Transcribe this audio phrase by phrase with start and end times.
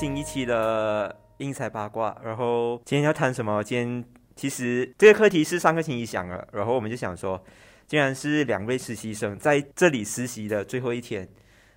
[0.00, 3.62] 新一期的英才八卦，然后今天要谈什么？
[3.62, 4.04] 今天
[4.34, 7.38] 其实这个课题是上个星期想了，然后我们就想说，
[7.86, 11.28] 既然是两位实习生在这里实习的最后一天，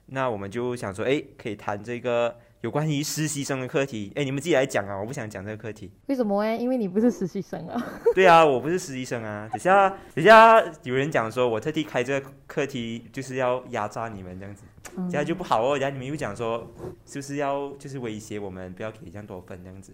[0.06, 4.14] 那我们就想说，哎，可以谈这个有关于实习生的课题。
[4.16, 5.92] 哎，你们自己来讲啊，我不想讲这个课题。
[6.06, 6.56] 为什么哎？
[6.56, 8.00] 因为你不是实习生啊。
[8.16, 9.50] 对啊，我不是实习生啊。
[9.52, 14.64] 等下等下有人讲说我特地开这个课题就是要压榨你们这样子。
[15.10, 16.68] 这样就不好哦，然后你们又讲说，
[17.06, 19.94] 是不是要就是威胁我们不要给这样多分这样子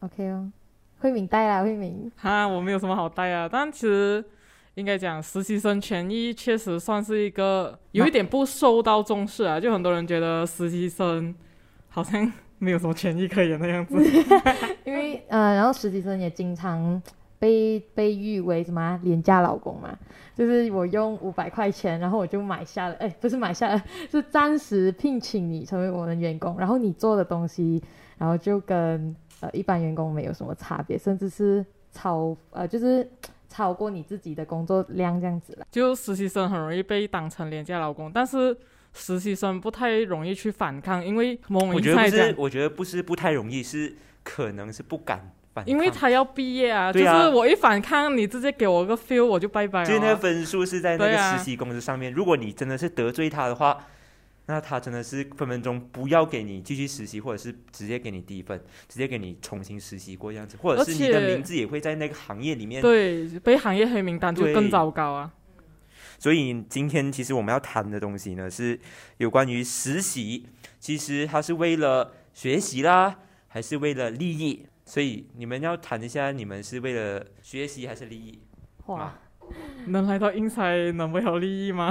[0.00, 0.50] ？OK 哦，
[1.00, 2.10] 慧敏带啦，慧敏。
[2.16, 4.24] 哈，我没有什么好带啊，但其实
[4.74, 11.34] 应该讲实习生权益确实算是一个有一点不受到重视啊，就很多人觉得实习生
[11.88, 13.94] 好像没有什么权益可言的样子。
[14.84, 17.02] 因为呃，然后实习生也经常。
[17.42, 19.98] 被被誉为什么廉价老公嘛？
[20.32, 27.82] 就是我用五百块钱，然后我就买下了，哎，不是买下了， 是暂时聘请你成为我的员工，然后你做的东西，
[28.16, 33.10] 然后就跟呃一般员工没有什么差别，甚至是超呃就是
[33.48, 35.66] 超过你自己的工作量这样子了。
[35.68, 38.56] 就实习生很容易被当成廉价老公，但是
[38.92, 45.32] 实习生不太容易去反抗，因为我觉得不是，我觉得不是不太容易，是可能是不敢。
[45.66, 49.86] 因为他要毕业啊，就是我一反抗，你直接给我个 feel，我就拜拜了。
[49.86, 53.86] 就那个分数是在那个实习工资上面，如果你真的是得罪他的话，
[54.46, 65.30] 那他真的是分分钟不要给你继续实习，或者是直接给你低分，直接给你重新实习过这样子，或者是你的名字也会在那个行业里面对被行业黑名单就更糟糕啊。
[66.18, 68.80] 所以今天其实我们要谈的东西呢，是
[69.18, 70.46] 有关于实习，
[70.80, 74.66] 其实它是为了学习啦，还是为了利益？
[74.92, 78.42] 所以你们要谈一下，你们是为了学习还是利益？
[78.88, 79.14] 哇，
[79.86, 81.90] 能来到英才能没有利益吗？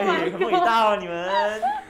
[0.00, 1.30] 哎，很伟大哦，你们。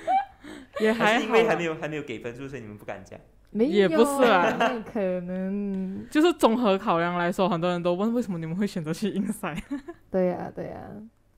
[0.81, 3.19] 也还因为还没有还没有给分数，所以你们不敢讲。
[3.49, 9.57] 没也不是啊，可能 就是综合考量来说，很多人都问为什么你们会选择去英才。
[10.13, 10.79] 对呀，对呀。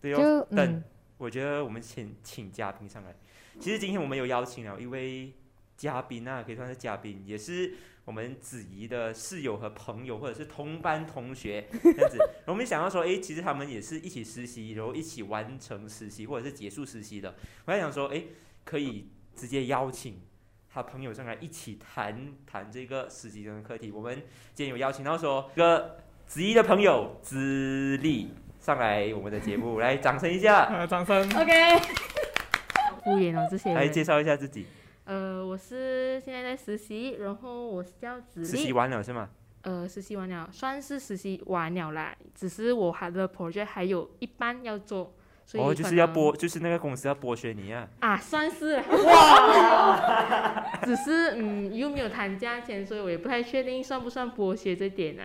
[0.01, 0.45] 对哦。
[0.51, 0.83] 等，
[1.17, 3.15] 我觉得我们请请嘉宾上来。
[3.61, 5.33] 其实今天我们有邀请了一位
[5.81, 7.73] 嘉宾啊，可以算是嘉宾，也是。
[8.07, 17.35] 我们子怡的室友和朋友，或者是同班同学 这样子，我们想要说，哎，其实他们也是一起实习，然后一起完成实习，或者是结束实习的。
[17.67, 18.25] 我还想说，哎，
[18.65, 20.21] 可以直接邀请
[20.73, 23.93] 他朋友上来一起谈谈这个实习生的课题。
[23.93, 24.17] 我们
[24.55, 31.23] 今天有邀请到说，个子怡的朋友资立上来我们的节目，来掌声一下， 掌声。
[31.37, 31.79] OK。
[33.05, 33.73] 敷衍哦，这些。
[33.73, 34.67] 来介绍一下自己。
[35.10, 39.28] 呃，我是现在在实习，然后我是叫子实习完了是吗？
[39.62, 42.15] 呃，实习完了，算是实习完了啦。
[42.32, 45.12] 只是我还的 project 还有一半要做，
[45.44, 47.88] 所以哦，就是要剥，就是那个公司要剥削你啊。
[47.98, 50.78] 啊，算是哇。
[50.87, 55.25] 只是嗯，又没有谈价钱，所以我也不太确定算不算剥削这点呢。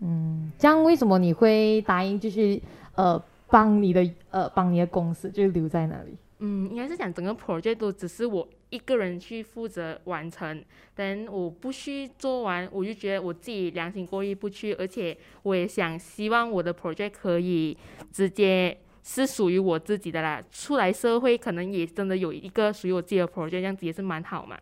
[0.00, 2.60] 嗯，这样为什么你会答应就是
[2.96, 6.16] 呃帮你的呃帮你的公司就留在那里？
[6.44, 8.48] 嗯，应该是讲整个 project 都只是我。
[8.72, 10.64] 一个人去负责完成，
[10.94, 17.76] 但我不去做完，我就觉得我自己良心过意不去，而且我也想希望我的 project 可以
[18.10, 20.42] 直接是属于我自己的啦。
[20.50, 24.56] 出来社会可能也真的有一个属于我自己的 project，这样子也是蛮好嘛。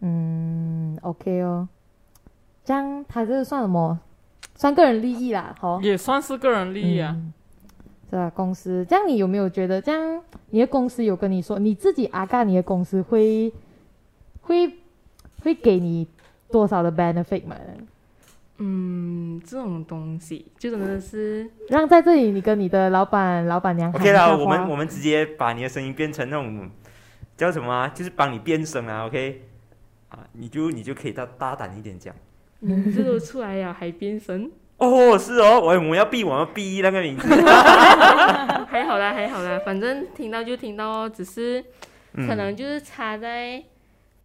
[0.00, 1.66] 嗯，OK 哦，
[2.62, 3.98] 这样他这算什么？
[4.54, 7.16] 算个人利益啦，好，也算是个人利益啊。
[7.16, 7.35] 是
[8.12, 8.30] 吧？
[8.30, 10.22] 公司这样，你有没有觉得这样？
[10.50, 13.52] 你的公司有跟你说，你自己阿干，你的公司会
[14.42, 14.72] 会
[15.42, 16.06] 会给你
[16.50, 17.56] 多少的 benefit 吗？
[18.58, 24.38] 嗯，这种东西就真的是让在这里，你跟你的老板、老板娘 OK 了。
[24.38, 26.70] 我们我们直接把你的声音变成那种
[27.36, 27.88] 叫什么啊？
[27.88, 29.42] 就是帮你变声啊，OK？
[30.08, 32.14] 啊，你就你就可以大大胆一点讲，
[32.60, 34.50] 名字都出来了还变声。
[34.78, 37.28] 哦，是哦，我我们要避，我们要避那个名字。
[38.68, 41.64] 还好啦，还好啦，反正听到就听到哦，只是
[42.14, 43.62] 可能就是差在，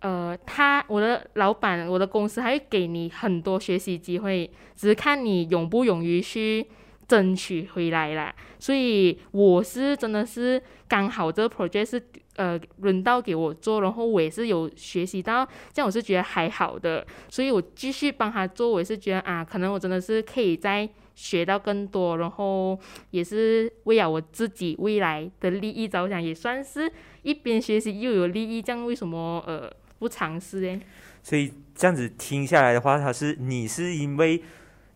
[0.02, 6.68] 呃，他我的老板，我的公司还会给你很多学习机会，只是看你勇不勇于去。
[7.08, 12.02] 争取回来啦，所以我是真的是刚好这个 project 是
[12.36, 22.80] 呃轮到给我做，然后我也是有学习到，这样我是觉得还好的，所以我继续帮他做，我也是觉得啊，可能我真的是可以再学到更多，然后
[23.12, 26.92] 也是为了我自己未来的利益着想，也算是
[27.24, 30.82] 一边学习又有利益，这样为什么呃不尝试呢？
[31.24, 34.42] 所以这样子听下来的话，他是你是因为。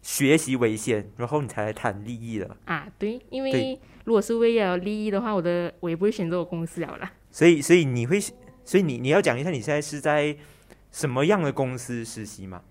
[0.06, 2.88] 学习为先，然后你才来谈利益的啊？
[3.00, 7.12] 对，因为如果是为了利益的话，我的我也不会选择我公司了啦。
[7.36, 8.18] 所以，所以你会，
[8.64, 10.34] 所以你你要讲一下你现在是在
[10.90, 12.62] 什么样的公司实习吗？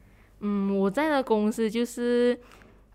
[0.40, 2.38] 嗯，我在的公司就是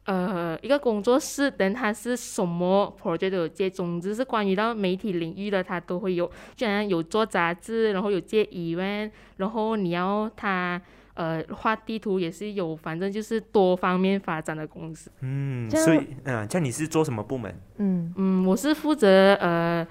[0.06, 10.82] 呃一个工作室，等它是什么 project 都有接，总之是关于到媒体领域的，它都会有，居然有做杂志，然后有接 event，然后你要它
[11.14, 15.12] 呃画地图也是有，反正就是多方面发展的公司。
[15.22, 17.56] 嗯，所以嗯，这样你是做什么部门？
[17.78, 19.88] 嗯，嗯，我是负责呃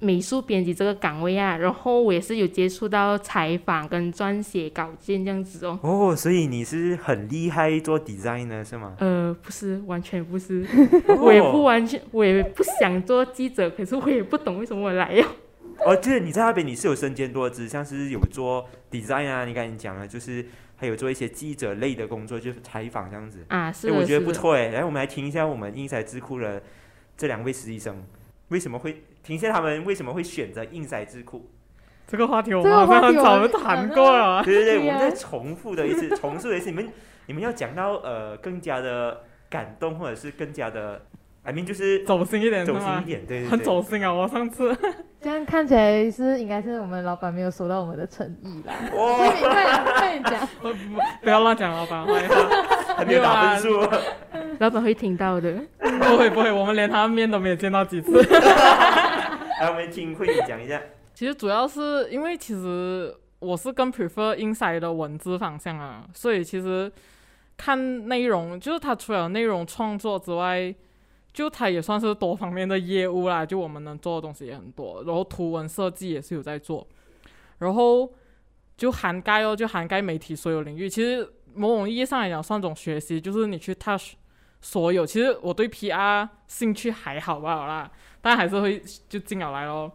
[0.00, 5.78] 美术编辑这个岗位啊，然后我也是有接触到采访跟撰写稿件这样子哦。
[5.82, 8.94] 哦，所以你是很厉害做 design 的是吗？
[8.98, 10.64] 呃，不是，完全不是，
[11.20, 15.26] 我也不哦完全，我也不想做记者，可是我也不懂为什么我来呀。
[15.84, 20.44] 哦，就是你在那边你是有身兼多职，像是有做 design 啊，你刚才讲了，就是
[20.76, 23.44] 还有做一些记者类的工作，就是采访这样子。
[23.48, 24.24] 啊，是我觉得。
[24.24, 24.68] 不错哎。
[24.68, 26.62] 来，我们来听一下我们英才智库的
[27.16, 28.04] 这两位实习生
[28.48, 31.50] 为什么会听一下他们为什么会选择硬塞智库。
[32.06, 34.42] 这个话题我这们好像很早就谈过了啊。
[34.42, 36.88] 对对对，我们再重复的一次，重述的一次， 你们
[37.26, 39.20] 你们要讲到呃更加的
[39.50, 41.02] 感动，或者是更加的
[41.42, 43.04] ，I mean 就是走心一点走心一？
[43.04, 44.10] 点，对对对，很走心啊！
[44.10, 44.74] 我上次
[45.20, 48.72] 这样看起来是应该是我们老板没有收到我们的诚意啦。
[48.96, 50.48] 哇，快点快点讲，
[51.20, 52.06] 不要乱讲，老板，
[52.96, 53.86] 还没有打分数，
[54.60, 55.52] 老板会听到的。
[55.78, 58.10] 不会不会，我们连他面都没有见到几次。
[59.60, 60.80] 来我们听慧颖讲一下。
[61.14, 66.90] 其实主要是因为其实我是更 prefer inside 的文字方向啊，所以其实
[67.56, 70.72] 看内容，就是它除了内容创作之外，
[71.32, 73.44] 就它也算是多方面的业务啦。
[73.44, 76.86] 就我们能做的东西也很多，然后图文设计也是有在做，
[77.58, 78.12] 然后
[78.76, 80.88] 就涵盖哦，就涵盖媒体所有领域。
[80.88, 84.12] 其实某种意义上来讲，算种学习，就是你去 touch
[84.60, 85.04] 所有。
[85.04, 89.90] 其实我对 PR 兴趣还好吧好啦，但还是会就进了来咯。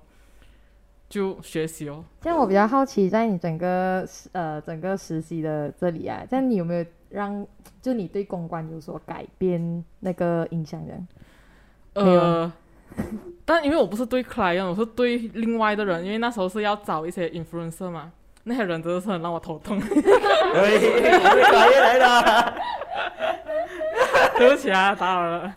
[1.10, 7.46] 就学习哦，这样我比较好奇，在你整个呃整个实习的这里啊，这样你有没有让
[7.84, 11.08] 就你对公关有所改变那个影响人？
[11.94, 12.52] 呃，
[13.46, 18.12] 但因为我不是对 client，我是对另外的人，因为那时候是要找一些 influencer 嘛，
[18.46, 19.78] 那些人真的是很让我头痛。
[19.86, 22.54] 哎，我们打业来了。
[24.40, 25.56] 对不起啊，打扰了。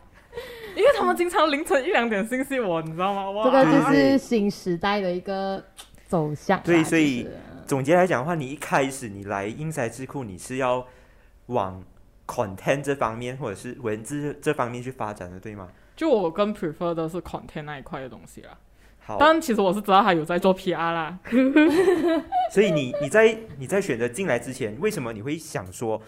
[0.77, 3.31] 因为他们经常凌晨一两点信息我，你知道吗？
[3.31, 5.65] 哇，这个就是新时代的一个
[6.07, 6.61] 走向。
[6.63, 7.27] 对所以
[7.67, 10.87] 总结来讲的话，你一开始你来英才智库，你是要
[11.47, 11.83] 往
[12.27, 15.69] content 这方面或者是文字这方面去发展的，对吗？
[15.97, 18.51] 就我更 prefer 的是 content 那一块的东西啦。
[18.99, 21.19] 好，但其实我是知道他有在做 PR 啦。
[22.53, 26.03] 所以你你在你在选择进来之前，为什么你会想说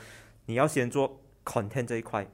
[0.47, 2.26] 你要先做 content 这一块？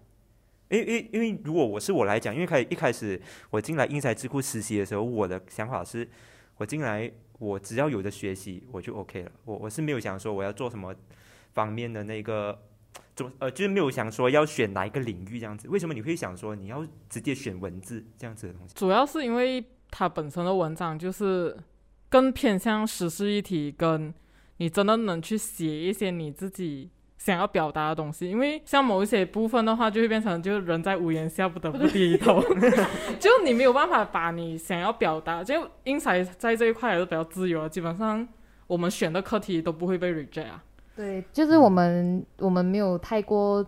[0.74, 6.08] 因为因为因为如果我是我来讲，因为开一开始我进来英才智库实习的时候，我的想法是，
[6.56, 10.94] 我进来我只要有的学习我就 OK 了，我我是没有想说我要做什么
[11.52, 12.60] 方面的那个。
[13.16, 15.68] 做呃，就是没有想说要选哪一个领域这样子。
[15.68, 18.74] 为什么你会想说你要直接选文字这样子的东西？
[18.74, 21.56] 主要是因为它本身的文章就是
[22.08, 24.12] 更偏向时事议题，跟
[24.56, 26.90] 你真的能去写一些你自己
[27.24, 28.28] 想要表达的东西。
[28.28, 32.42] 因为像某一些部分的话，就会变成就是人在屋檐下不得不低头，
[33.18, 38.28] 就你没有办法把你想要表达，就英才在这一块还是比较自由的，基本上
[38.66, 40.62] 我们选的课题都不会被 reject 啊，
[40.94, 43.64] 对，就是我们我们没有太过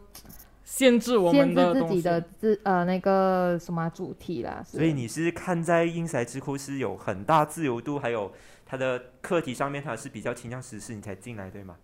[0.63, 4.63] 限制我们的自己的自呃那个什么啊主题啦。
[4.65, 8.31] 所以你是看在英才智库是有很大自由度，还有
[8.67, 11.77] 它的课题上面，它是比较倾向实事，你才进来对吗？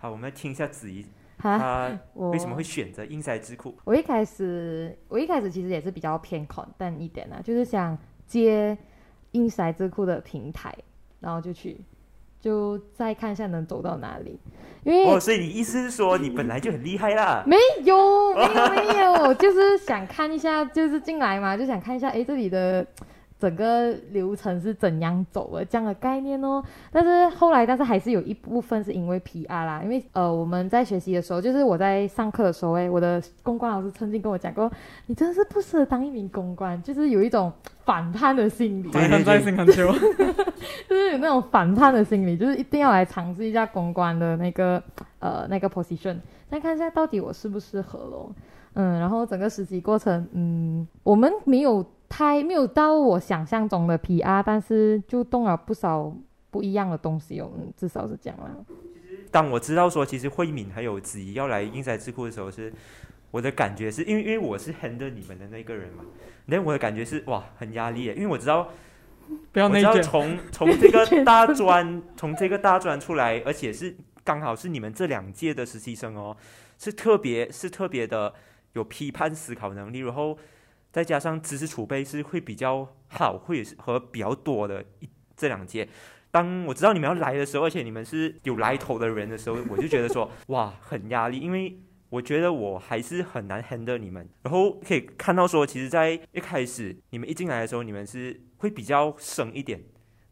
[0.00, 0.06] 是。
[0.06, 1.04] 好，我们来听一下子怡，
[1.38, 3.76] 哈，她我为什么会选择英才智库？
[3.84, 8.76] 我一开始，我一开始其实也是比较偏 content 一点啊，就是想接
[9.32, 10.74] Inside 智库的平台，
[11.20, 11.80] 然后就去，
[12.40, 14.40] 就再看一下能走到哪里。
[14.82, 17.44] 因为哦，所以你意思是说你本来就很厉害啦？
[17.46, 17.96] 没有，
[18.34, 22.86] 没有，没有，就是想看一下，就是进来嘛，就想看一下，哎，这里的
[23.40, 26.62] 整个流程是怎样走的这样的概念哦。
[26.92, 34.70] 但是后来，但是还是有一部分是因为 PR 啦，因为呃我们在学习的时候，就是我在上课的时候，诶，我的公关老师曾经跟我讲过，
[35.06, 37.50] 你真的是不适合当一名公关，就是有一种
[37.84, 38.90] 反叛的心理。
[38.90, 39.90] 对很在心很久，
[40.88, 44.82] 就是有那种反叛的心理，就是一定要来尝试一下公关的那个
[45.18, 46.18] 呃那个 position，
[46.50, 48.30] 再看一下到底我适不适合咯。
[48.74, 56.14] 嗯，然后整个实习过程，嗯，我们没有太没有到我想象中的 PR，但是就动了不少
[56.50, 58.50] 不一样的东西哦，嗯，至少是这样啦。
[59.30, 62.70] 当我知道说其实慧敏还有子怡要来英才智库的时候是。
[63.32, 66.02] 我的感觉是因为因为我是 handle 你们的那个人嘛，
[66.46, 70.02] 那我的感觉是哇很压力耶，因为我知道我知道不要内卷。
[70.02, 76.36] 从从这个大专，从这个大专出来，而且是刚好是你们这两届的实习生哦，
[76.76, 78.34] 是特别是特别的
[78.72, 80.36] 有批判思考能力，然后
[80.92, 85.88] 再加上知识储备是会比较好，会和比较多的一这两届。
[86.30, 91.76] 当我知道你们要来的时候，而且你们是有来头的人的时候，我就觉得说 哇，很压力，因为
[92.08, 94.28] 我觉得我还是很难 handle 你们。
[94.42, 99.82] 然后可以看到说，其实，在一开始你们一进来的时候，你们是会比较生一点，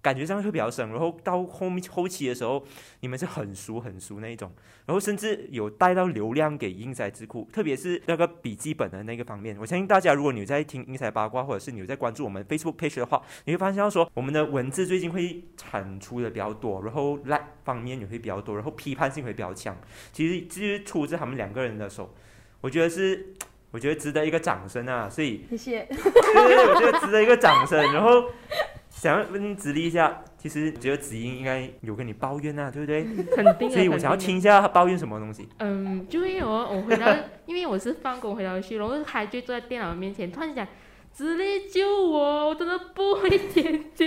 [0.08, 0.88] 感觉上会比较深。
[0.88, 2.64] 然后到后面后期的时候，
[3.00, 4.50] 你们是很熟很熟那一种，
[4.86, 9.54] 然后甚至有带到流量给英才智库，特别是那个笔记本的那个方面。
[9.60, 19.76] 我相信大家，如果你有在听英才八卦，或者是你有在关注我们 Facebook page 的话，你会发现到说，我们的文字最近会产出的比较多，然后 like 方面也会比较多，然后批判性会比较强。
[20.10, 22.14] 其实这是出自他们两个人的手，
[22.62, 23.34] 我觉得是，
[23.72, 25.10] 我觉得值得一个掌声啊！
[25.10, 25.86] 所以，谢谢。
[25.90, 27.92] 对对对，我觉得值得一个掌声。
[27.92, 28.24] 然后
[29.00, 33.04] 想要问子立一下，其实我觉得子英应该有跟你抱怨啊，对不对？
[33.32, 33.70] 肯定。
[33.70, 35.48] 所以我想要听一下他抱怨什么东西。
[35.58, 37.14] 嗯，就因为我我回到，
[37.46, 40.66] 因为我是放工回到去，然后他就坐在电脑面前，突然讲
[41.14, 44.04] ：“子立救我，我真的不会剪辑，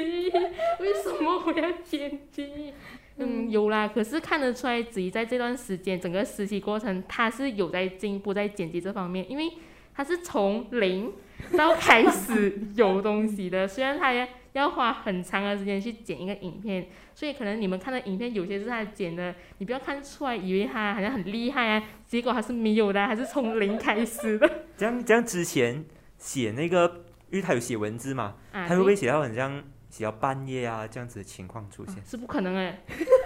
[0.80, 2.74] 为什么我要剪辑？”
[3.16, 9.54] 嗯，有啦，可是看得出来，子怡在这段时间整个实习过程，他是有在进步在剪辑这方面，因为
[9.96, 11.14] 他是从零
[11.56, 24.50] 到开始有东西的，虽然他也要花很长的时间去剪一个影片，所以可能你们看的影片有些是他剪的，你不要看出来以为他好像很厉害啊，结果他是没有的，还是从零开始的。
[24.78, 25.86] 这样这样之前
[26.18, 31.96] 写那个，因为他有写文字嘛，啊，他会不会写到很像写到半夜啊这样子的情况出现？
[32.06, 32.74] 是不可能的，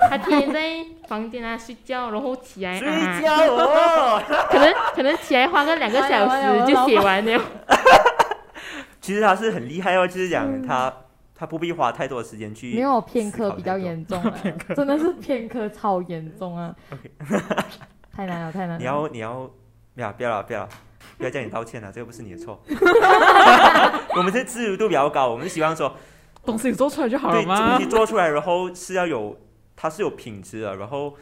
[0.09, 4.23] 他天天在房间啊睡觉，然后起来睡啊，觉哦。
[4.49, 7.41] 可能可能起来花个两个小时就写完了。
[9.01, 10.91] 其实他是很厉害哦，就是讲他
[11.35, 12.73] 他不必花太多的时间去。
[12.73, 14.33] 没有片刻比较严重啊，
[14.75, 16.73] 真的是片刻超严重啊！
[18.11, 18.77] 太难了，太难了。
[18.77, 19.51] 你要你要
[19.93, 20.69] 不要，不要了不要了，
[21.17, 22.63] 不要叫你道歉了，这个不是你的错。
[24.15, 25.93] 我们是自由度比较高，我们是希望说
[26.45, 27.85] 东西做出来就好了对，东西？
[27.87, 29.37] 做出来，然后是要有，
[29.75, 31.15] 它是有品质的，然后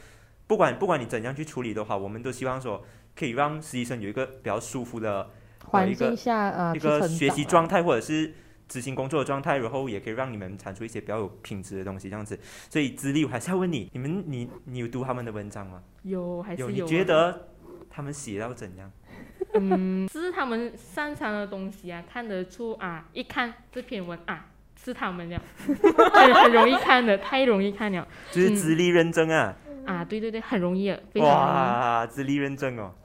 [0.45, 2.83] 不管不管你怎样去处理的话，我们都希望说
[3.15, 5.29] 可以让实习生有一个比较舒服的
[5.65, 8.33] 环境下呃一个学习状态，或者是
[8.67, 12.39] 执行工作的状态，然后也可以让你们产出一些比较有品质的东西，这样子。
[12.69, 15.81] 所以资历我还是要问你，你们你你有读他们的文章吗？
[16.03, 16.85] 有还是有，有？
[16.85, 17.03] 你觉？
[17.05, 17.49] 得
[17.89, 18.91] 他们写到怎样？
[19.55, 24.47] 嗯，是他们擅长的东西啊，看得出啊，一看这篇文啊，
[24.83, 29.55] 是他们了， 很很容易看的，太容易看了就是资历认证啊！
[29.85, 30.03] 啊！
[30.05, 31.43] 对对对，很容易的，非常容易。
[31.45, 32.95] 哇，资历认证哦。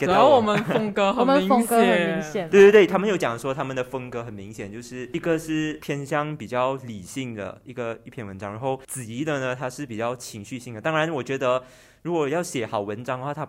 [0.00, 10.80] 给然到我后我们风格 我很明们风格很明显，显，对对对，他们有讲说他们的风格很明显，就是一个是偏向比较理性的一个一篇文章，然后子怡的呢，它是比较情绪性的。
[10.80, 11.62] 当然，我觉得
[12.02, 13.46] 如果要写好文章的话，它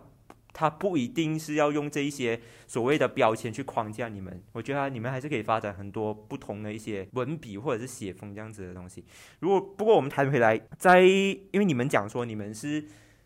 [0.53, 4.43] 它不一定是要用这一些所谓的标签去框架你们。
[4.51, 9.05] 我觉得你们还是可以发展很多不同的一些文笔或者是写风这样子的东西。
[9.39, 12.83] 如果不过我们谈回来，在因为你们讲说你们是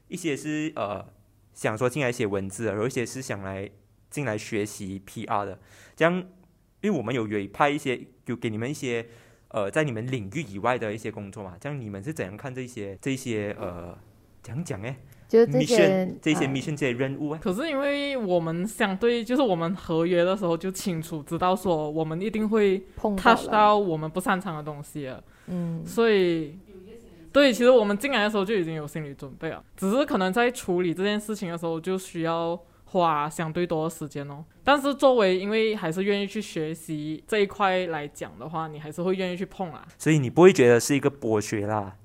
[0.08, 1.04] 一些是呃
[1.56, 3.68] 想说进来写文字的，有一些是想来
[4.12, 5.58] 进来学习 PR 的，
[5.96, 6.14] 这样，
[6.82, 9.08] 因为我们有委派一些，有给你们一些，
[9.48, 13.98] 呃，在你们领域以外的一些工作嘛，这样你们是怎样看这些这些呃，
[14.44, 14.96] 讲讲哎
[15.28, 26.60] 就是这些，mission 这些呃 mission 这些任务啊，可是因为我们相对就是我们合约的时候就清楚知道说我们一定会碰 touch 到我们不擅长的东西了，嗯，所以
[27.36, 34.46] 对，其实我们进来的时候就已经有心理准备了，只是可能在处理这件事情的时候就需要花相对多的时间哦。
[34.64, 39.86] 但是作为因为还是愿意去学习这一块来讲的话，你还是会愿意去碰啊。
[39.98, 41.98] 所以你不会觉得是一个剥削啦。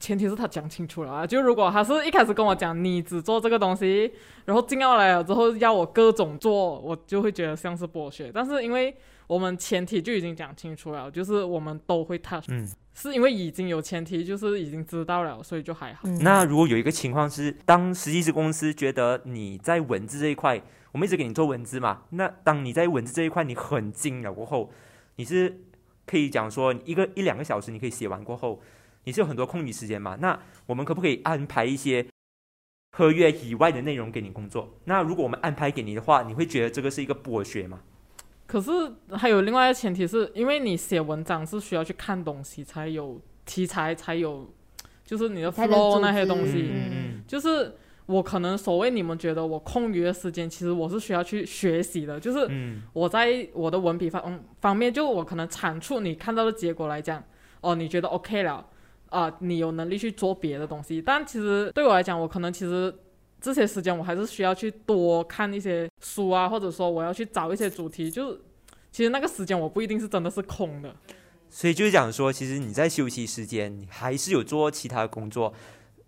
[0.00, 4.10] 前提是他讲清楚了啊，就如果他是一开始跟我讲你只做这个东西，
[4.46, 8.32] 然后进到来了之后要我各种做，我就会觉得像是剥削。
[8.34, 16.00] 但是因为我们前提就已经讲清楚了，就是我们都会 touch，嗯，是因为已经有前提，就是已经知道了，所以就还好。
[16.04, 20.60] 嗯那如果有一个情况是，当实习生公司觉得你在文字这一块，
[20.92, 24.72] 我们一直给你做文字嘛，那当你在文字这一块你很精了过后，
[25.16, 25.60] 你是
[26.06, 28.60] 可以讲说一个一两个小时你可以写完过后，
[29.04, 30.16] 你是有很多空余时间嘛？
[30.20, 32.06] 那我们可不可以安排一些
[32.96, 34.76] 合约以外的内容给你工作？
[34.84, 37.80] 那如果我们安排给你的话，你会觉得这个是一个剥削吗？
[38.46, 38.70] 可是
[39.12, 44.52] 还有另外一个前提是，因为你写文章是需要去看东西才有题材，才有
[45.04, 46.68] 就是你的 flow 那些东西。
[46.72, 47.72] 嗯嗯就是
[48.06, 57.22] 我可能所谓你们觉得我空余的时间，其实我是需要去学习的，就是嗯我在我的文笔方嗯方面，就我可能产出你看到的结果来讲，
[57.60, 58.66] 哦，你觉得 OK 了，
[59.10, 61.02] 啊、你有能力去做别的东西。
[61.02, 62.92] 但其实对我来讲，我可能其实
[63.40, 68.40] 这些时间我还是需要去多看一些书啊，或者说我要去找一些主题，就是
[68.90, 70.94] 其实那个时间我不一定是真的是空的。
[71.48, 75.52] 所以就是讲说，其实你在休息时间，你还是有做其他工作，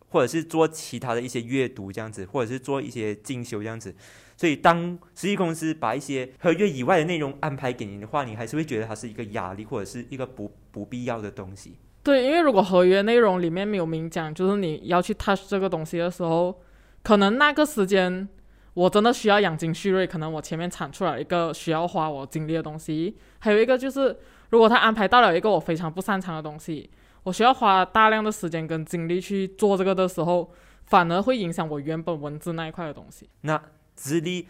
[0.09, 3.95] 或者是做其他的一些阅读这样子，或者是做一些进修这样子。
[4.37, 11.77] 所以当实际公司把一些合约以外的内容安排给你的话，你还是会觉得它是一个压力，或者是一个不不必要的东西。
[12.03, 16.61] 对，因为如果合约内容里面没有明讲，就是你要去 touch 这个东西的时候，
[17.03, 18.29] 可能那个时间
[18.75, 24.17] 我真的需要养精蓄锐，可能我前面产出了一个需要花我精力的东西，还有一个就是，
[24.51, 26.91] 如果他安排到了一个我非常不擅长的东西，
[27.23, 30.53] 我需要花大量的时间跟精力去做这个的时候，
[30.87, 33.29] 反而会影响我原本文字那一块的东西。
[33.43, 33.63] 那
[33.95, 34.49] 资历，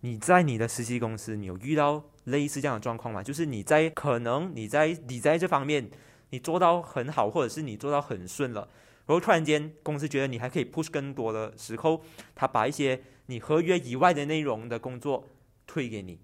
[0.00, 3.22] 你在你的实习公司，你有遇到类似这样的状况吗？
[3.22, 5.88] 就是你在可能你在你在这方面
[6.30, 8.68] 你做到很好，或者是你做到很顺了，
[9.06, 12.02] 然后突然间公司觉得你还可以 push 更多的时候，
[12.34, 15.26] 他把一些你合约以外的内容的工作
[15.66, 16.18] 推给你，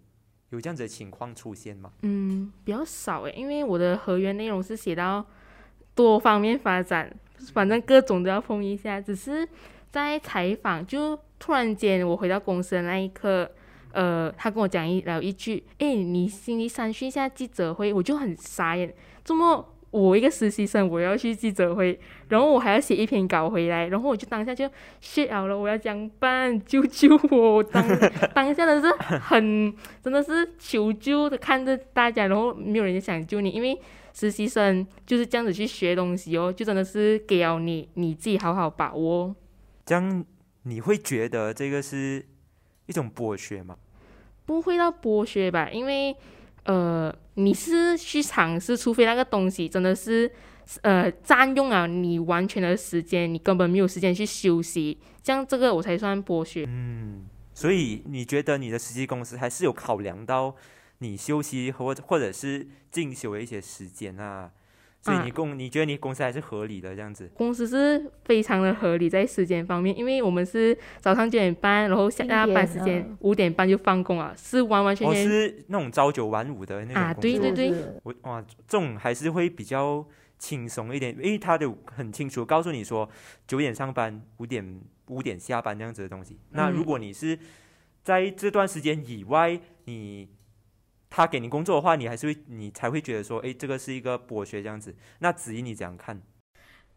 [0.51, 1.93] 有这样子的情况出现吗？
[2.03, 5.25] 嗯，比较少诶，因为我的合约内容是写到
[5.95, 7.15] 多方面发展，
[7.53, 9.01] 反正各种都要碰一下。
[9.01, 9.49] 只是
[9.91, 13.51] 在采访，就突然间我回到公司的那一刻，
[13.93, 18.95] 呃，他跟我讲一了一句：“诶，你星期三去一下记者会。”我就很傻眼，
[19.25, 21.99] 这么我一个实习生，我要去记者会，
[22.29, 24.69] 然后我还要写一篇稿回来，然后我就当下就
[25.03, 26.63] shit 了，我要怎样办？
[26.67, 27.57] 救救我！
[27.57, 27.83] 我当
[28.35, 33.81] 当下的是很真的是求救的看着大家，然后没有人想救你，因为
[34.13, 39.35] 实习生就是这样子去学东西哦，就真的是给了你你自己好好把握。
[39.87, 40.25] 这样
[40.65, 42.23] 你会觉得这个是
[42.85, 43.77] 一种剥削吗？
[44.45, 45.71] 不会到剥削吧？
[45.71, 46.15] 因为
[46.65, 50.31] 呃，你是去尝试，除非那个东西真的是
[50.83, 56.65] 呃占用了你完全的时间，你根本没有时间去休息，这样这个我才算剥削。
[56.67, 60.57] 嗯，所以你觉得你的实习公司还是有考量到
[60.99, 64.51] 你休息或或者是进修的一些时间啊？
[65.07, 67.31] 所以你啊公、你觉得你公司还是合理的这样子？
[67.35, 73.17] 公司是非常的合理在时间方面，因为我们是早上九点半，然后下下班时间嗯。
[73.21, 80.05] 五点半就放工啊，是完完全我、全、是那种朝九晚五的那种啊对对对我哇，这种还是会比较
[80.39, 83.09] 轻松一点，因为他就很清楚告诉你说
[83.47, 86.39] 九点上班，五点五点下班这样子的东西。
[86.51, 87.39] 那如嗯果你是
[88.03, 90.29] 在这段时间以外，你
[91.17, 94.95] 他给你工作的话，你还是会你才会觉得说，哎，这个是一个剥削这样子。
[95.21, 96.21] 那子怡你怎样看？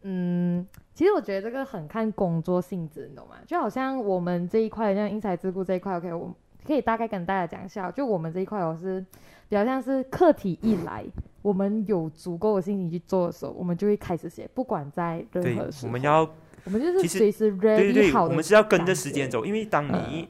[0.02, 3.36] 嗯，其实我觉得这个很看工作性质，你懂吗？
[3.46, 9.00] 就好像我们这一块，像英才智库这一块，OK，我可以大概跟大家讲一下，就我们这一块，我是
[9.48, 11.02] 比较像是课题一来，
[11.40, 16.30] 我们有足够的心情去做的时候，我们就会开始写，不管在任何时，候，我们要
[16.64, 20.28] 我们就是随时对对 ready 对，好的，我们是要跟着时间走，因为当你、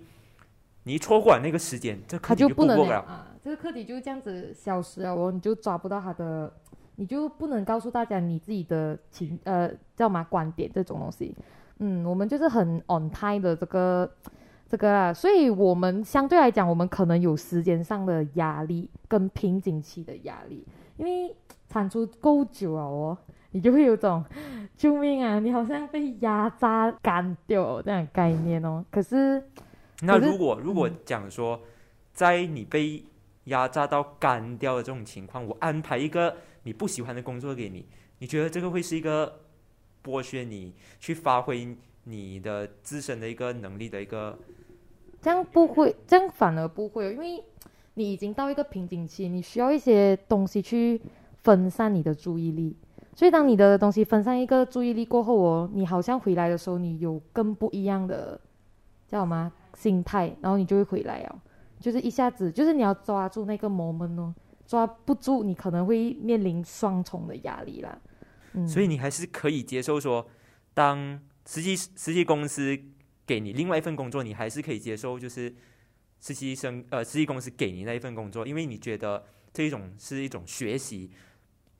[0.84, 3.26] 你一错过了那个时间，这课题它就不能不过了。
[3.42, 6.52] 这个课题就这样子消失了哦，你就抓不到他的，
[6.96, 11.34] 你就不能告诉大家你自己的情呃叫嘛观点这种东西。
[11.78, 14.10] 嗯，我们就是很 on time 的这个
[14.68, 20.66] 这个啊，所以我们相对来讲，我们可能有时间上的压力跟瓶颈期的压力，
[20.98, 21.34] 因为
[21.68, 23.16] 产出够久了哦，
[23.52, 24.22] 你就会有种
[24.76, 28.84] 救命啊，你好像被压榨干掉哦这样概念哦。
[28.90, 29.42] 可是
[30.02, 31.58] 那如果如果嗯讲说，
[32.12, 33.02] 在你被
[33.50, 36.34] 压榨到干掉的这种情况，我安排一个
[36.64, 37.86] 你不喜欢的工作给你，
[38.18, 39.40] 你觉得这个会是一个
[40.02, 44.38] 剥削你去发挥你的自身的一个能力的一个？
[45.22, 47.44] 这样不会，这样反而不会，因为
[47.94, 51.00] 你已经到一个瓶颈期，你需要一些东西去
[51.42, 52.74] 分散你的注意力。
[53.14, 58.40] 所以当你的东西分散一个注意力过后哦，你好像回来的时候，你有更不一样的
[59.08, 61.38] 叫什么心态，然后你就会回来哦。
[61.80, 64.34] 就是一下子，就是你要抓住那个 moment 哦，
[64.66, 67.98] 抓不住，你可能会面临双重的压力啦。
[68.52, 70.26] 嗯，所以你还是可以接受说，
[70.74, 72.78] 当实习实习公司
[73.26, 75.54] 给你另外一份工作，你还是可以接受，就是
[76.20, 81.10] 实习生呃实习公司给你那一份工作，因为你觉得这一种是一种学习，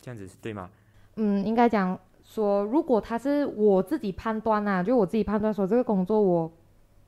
[0.01, 0.71] 这样子对吗？
[1.17, 6.51] 嗯，应该讲说，如果他是我自己判断啊，就我自己判断说这个工作我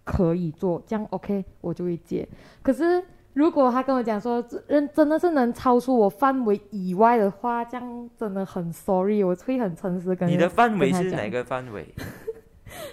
[0.05, 2.29] 可以做，这样 OK 我就会接。
[2.63, 3.03] 可是
[3.35, 11.87] 如果他跟我讲说，这人真的是能超出我范围以外的话，这样真的很 sorry，我会很诚实跟你的范围是哪个范围？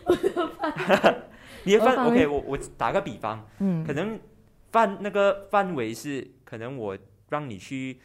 [1.64, 2.26] 你的范我范围。
[2.26, 3.84] OK，我我打个比方，嗯。
[3.86, 4.20] 可能
[4.72, 6.98] 范那个范围是可能我
[7.30, 8.00] 让你去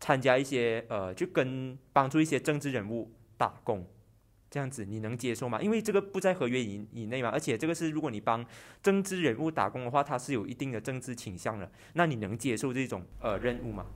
[0.00, 3.84] 参加一些呃，就跟帮助一些政治人物打工，
[4.50, 5.60] 这样子你能接受吗？
[5.60, 8.44] 因为这个不在合约以以内嘛，而且这个是如果你帮
[8.82, 13.86] 政治人物打工的话，他是有一定的政治倾向的，那你能接受这种呃任务吗？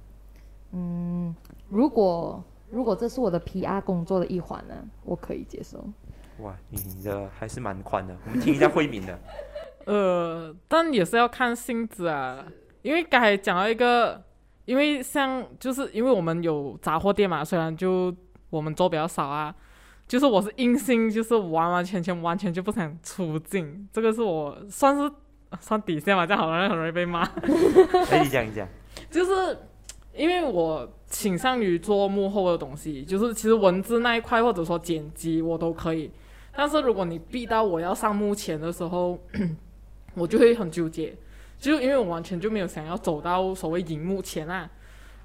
[0.72, 1.34] 嗯，
[1.68, 5.86] 如果如果这是我的 PR 工作的一环呢，我可以接受。
[6.38, 9.18] 哇，你你的还是蛮宽的，我们听一下慧敏的。
[9.84, 12.44] 呃，但也是要看性质啊，
[12.82, 14.22] 因为刚才讲到一个，
[14.64, 18.14] 因为像就是因为我们有杂货店嘛，虽然就
[18.48, 19.54] 我们做比较少啊，
[20.12, 25.10] 就是我是硬性就是完完全全完全就不想出镜，这个是我算是
[25.58, 27.24] 算底线吧，这样好像很容易被骂。
[28.04, 28.68] 可以讲一讲。
[29.10, 29.56] 就是
[30.14, 36.10] 因为我倾向于做幕后的东西，就是其实文字那一块或者说剪辑我都可以，
[36.54, 39.18] 但是如果你逼到我要上幕前的时候，
[40.12, 41.16] 我就会很纠结，
[41.58, 44.68] 就因为我完全就没有想要走到所谓荧幕前啊，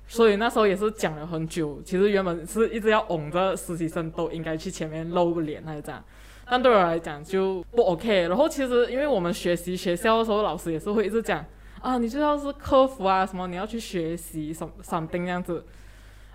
[0.08, 1.82] 所以那时候也是讲了很久。
[1.86, 6.04] 其实原本是一直要哄着实习生都应该去前面露个脸还是这样，
[6.50, 8.28] 但对我来讲就不 OK。
[8.28, 11.46] 然后其实因为我们学习学校的时候，老师也是会一直讲。
[11.80, 15.64] 啊，你就要是客服啊，什么你要去学习什 something 这样子，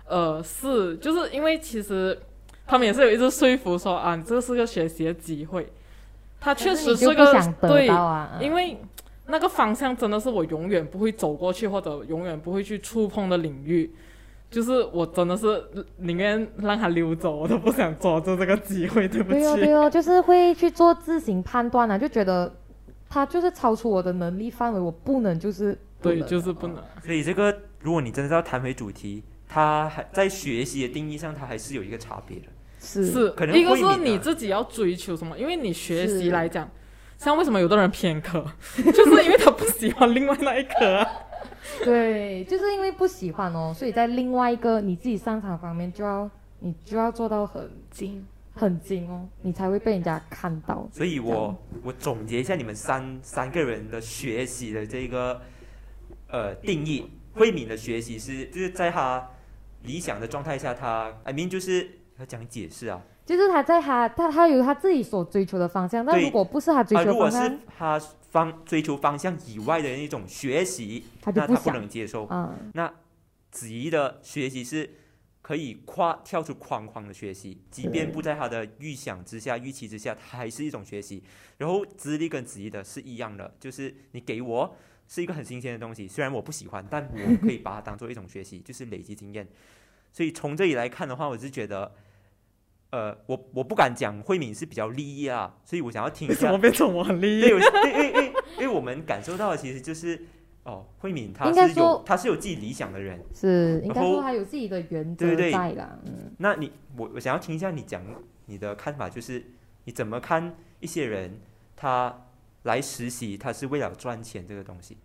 [0.07, 2.17] 呃，是，就是因为其实
[2.65, 5.67] 他们也是有一直说服说啊，你这是个学习的机会，
[6.39, 7.89] 他确实是个对
[8.39, 8.77] 因为
[9.27, 13.89] 那个方向真的是我永远不会走过去或者永远不会去触碰的领域，
[14.51, 15.63] 就是我真的是
[15.97, 19.39] 宁愿让它溜走，我都不想抓住这个机会，对不起。
[19.39, 22.53] 对哦对哦，就是会去做自行判断啊，就觉得
[23.09, 26.77] 他就是超出我的能力范围，我不能就是不对，就是不能。
[27.05, 32.45] 所以这个，如果你真的是要谈回主题，它还在学习的定义上，它还是有一个差别的。
[32.79, 36.69] 是是可能一个是你自己要追求什么，因为你学习来讲，
[37.23, 38.43] 像为什么有的人偏科，
[38.75, 41.07] 就是因为他不喜欢另外那一科啊。
[41.85, 50.87] 对，就是因为不喜欢哦，所以在另外一个你自己擅长方面就要你就要做到很精很精哦，你才会被人家看到。
[50.91, 55.41] 所以我我总结一下你们三三个人的学习的这个
[56.29, 57.09] 呃定义。
[57.35, 59.27] 慧敏的学习是就是在他
[59.81, 63.01] 理想的状态下，他 I mean 就是要讲解释啊。
[63.25, 71.71] 就是他在他他他有他自己所追求的方向，但如果不是他追啊，求如果是的方向，他方追求方向以外的那种学习，他就那他不。
[71.71, 72.27] 能接受。
[72.29, 72.73] 嗯，
[73.51, 74.89] 子怡的学习是
[75.41, 81.23] 可以跨跳出框框的学习，即便不在他的预想之下、预期之下，它还是一种学习。
[81.57, 84.75] 然后资历跟子怡的是一样的，就是你给我
[85.07, 89.47] 是一个很新鲜的东西，虽然我不喜欢，但我可以把它当做一种学习， 就是累积经验。
[90.11, 91.93] 所以从这里来看的话，我是觉得，
[92.93, 96.59] 呃，我我不敢讲慧敏是比较利益啊，所以我想要听一下为什么。
[96.59, 97.65] 变成我很厉对，害？
[97.65, 100.21] 我对，因为因为因为我们感受到的其实就是，
[100.61, 103.19] 哦，慧敏她是有她是有自己理想的人。
[103.33, 105.97] 是应该说他有自己的原则对对对在啦。
[106.05, 107.99] 嗯，那你我我想要听一下你讲
[108.45, 109.43] 你的看法，就是
[109.85, 111.39] 你怎么看一些人
[111.75, 112.15] 他
[112.61, 114.97] 来实习，他是为了赚钱这个东西？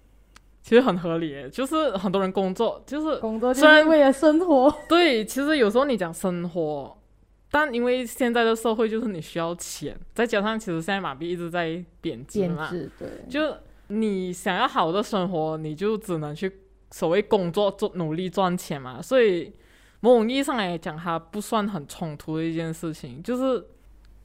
[0.60, 4.70] 其实很合理，就是很多人工作就是工作虽然为了生活。
[4.86, 6.97] 对，其实有时候你讲生活，
[7.50, 12.68] 但因为现在的社会就是你需要钱，再加上其实现在马币一直在贬值嘛，
[13.28, 13.40] 就
[13.86, 19.00] 你想要好的生活，你就只能去所谓工作做努力赚钱嘛。
[19.00, 19.52] 所以
[20.00, 23.66] 某种意义上来讲，它不算很冲突的一件事情，就是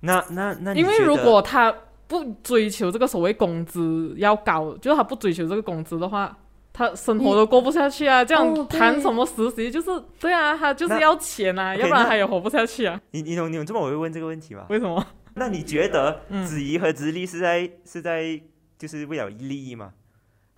[0.02, 1.74] 那那那你因为如果他
[2.08, 6.38] 不追求这个所谓工资要高，就是他不追求这个工资的话。
[6.74, 8.26] 他生活都过不下去啊！
[8.26, 9.70] 这样谈什么实习？
[9.72, 13.00] 就是对啊，他就是要钱啊要不然他也活不下去啊。
[13.12, 14.66] 你你懂你懂这么我会问这个问题吗？
[14.70, 15.06] 为什么？
[15.36, 18.40] 那你觉得嗯子怡和直立是在是在
[18.78, 19.94] 就是为了利益吗？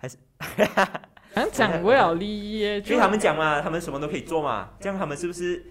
[0.00, 5.64] 好像讲为了利益耶，就他们讲嘛，他们什么都可以做嘛，这样他们是不是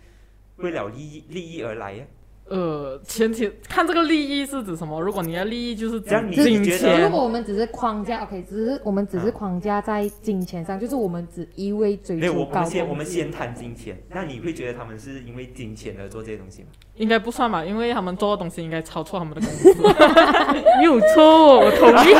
[0.57, 2.05] 为了利益利益而来呀？
[2.47, 5.01] 呃，前提看这个利益是指什么。
[5.01, 13.99] 如果你的利益就是金金觉得钱如，果我们只是框架，OK，只是我们只是啊框架在金钱上，就是我们只一味追没有，我我求高们先我们先谈金钱。
[14.09, 16.67] 那你会觉得他们是因为金钱而做这些东西吗？
[16.95, 19.73] 应该不算吧，因为他们做的东西应该超出他们的工资。
[20.77, 22.15] 没有错，我同意。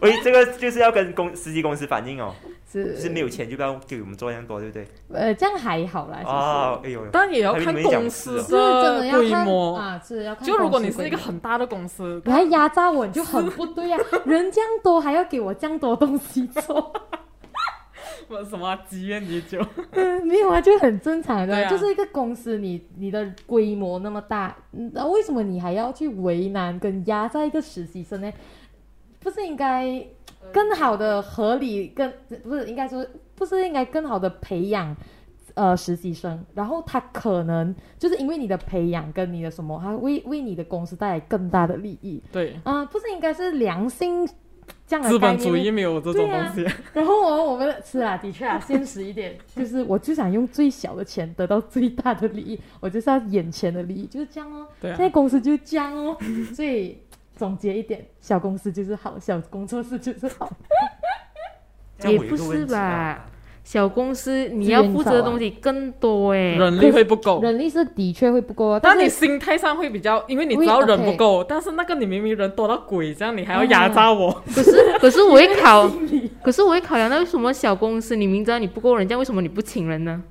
[0.00, 2.34] 喂，这个就是要跟公司机公司反映哦，
[2.70, 4.86] 是是没有钱就不要给我们做这样多，对不对？
[5.12, 9.76] 呃，这样还好啦，哦，哎呦，但也要看公司是是真的要看规模。
[9.76, 10.44] 啊，是要看。
[10.44, 16.92] 就如果你是一个，很大的公司，你还压榨我，你就很不对呀、 人这样多还要给我这样多东西做，
[18.48, 19.60] 什么积怨已久？
[19.92, 28.32] 嗯，没有啊，就很正常的，啊就是一个公司你，你的规模那么大，嗯那为什么你还要去为难跟压在一个实习生呢？
[29.20, 30.06] 不是应该
[30.52, 34.94] 更好的合理，跟不是应该说，不是应该更好的培养
[35.54, 44.28] 呃实习生，然后他可能就是因为你的培养跟你的什么，他为为你的公司带来更大的利益对，啊、不是应该是良性
[44.86, 46.62] 这样的资本主义没有这种东西。
[46.92, 54.66] 然后哦，我们是啊，的确啊，现实一点，就是我就想用最小的钱得到最大的利益，我就是要眼前的利益，就是这样哦。
[54.80, 56.16] 对啊现在公司就这样哦，
[56.54, 56.98] 所以
[57.36, 60.50] 总结一点，小公司就是好，小工作室就是好。
[62.06, 63.24] 也不是吧？
[63.64, 75.90] 小公司你要负责的东西更多哎，人力会不够，人力是的确会不够啊，但你是心态上会比较，因为你知道人不够，但是那个你明明人多到鬼这样，你还要压榨我，可是 可是我会考，
[76.42, 80.22] 可是我会考量到为什么小公司你明知道你不够人，这样为什么你不请人呢？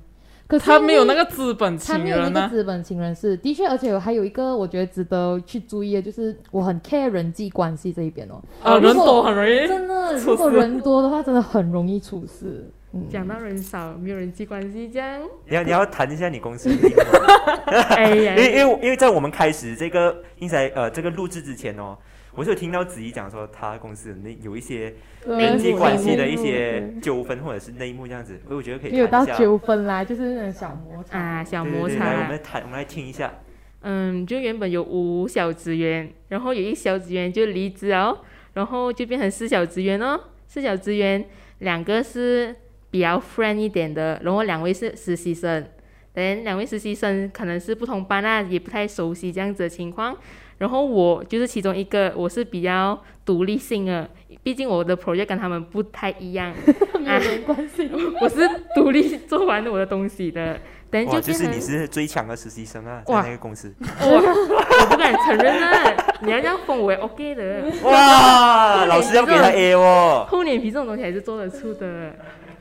[0.46, 2.48] 可是他没有那个资本他请没有那个。
[2.48, 8.40] 资本请人是的确，而且还有一个我觉得值得去注意的，就是我很 care 人际关系这一边哦。
[8.62, 12.70] 啊，人多很容易，真的，如果人多的话，真的很容易出事。
[12.94, 16.88] 嗯，讲到人少，没有人际关系，这样，你要你要谈一下你公司的
[17.96, 21.98] 哎呀因，为因为因为在我们开始这个应该呃这个录制之前哦，
[22.34, 24.94] 我是有听到子怡讲说他公司那有一些
[25.26, 29.38] 人际关系的一些纠纷或者是内幕这样子，所以我觉得可以没有到谈一下。
[29.38, 31.18] 纠纷啦，就是那种小摩擦。
[31.18, 32.04] 啊，小摩擦。
[32.04, 33.34] 来我们，来谈，我们来听一下。
[33.80, 38.18] 嗯，就原本有五小职员，然后有一小职员就离职哦，
[38.54, 41.24] 然后就变成四小职员哦，四小职员
[41.58, 42.54] 两个是
[42.94, 45.66] 比较 friend 一点的，然后两位是实习生，
[46.12, 50.16] 等两位实习生可能是不同班啊，也不太熟悉这样子的情况。
[50.58, 54.08] 然后我就是其中一个，我是比较独立性的，
[54.44, 56.54] 毕竟我的 project 跟他们不太一样，
[57.00, 57.90] 没有人关系。
[58.22, 60.56] 我是独立做完我的东西的。
[60.88, 63.74] 等哇，就就是你是最强的实习生啊，在那个公司。
[63.80, 65.92] 哇，我不敢承认啊！
[66.22, 70.24] 你要这样封我也 OK 的，哇，老师要给他 A 哦。
[70.30, 72.14] 厚脸皮这种东西还是做得出的。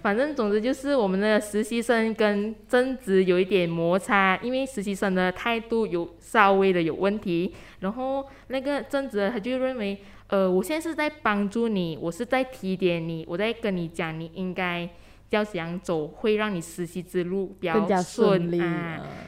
[0.03, 14.89] 反正总之就是我们的实习生跟正职有一点摩擦，因为实习生的态度有稍微的有问题，然后那个正职他就认为，呃，我现在是在帮助你，我是在提点你，我在跟你讲你应该
[15.29, 18.61] 要怎样走，会让你实习之路比较顺利。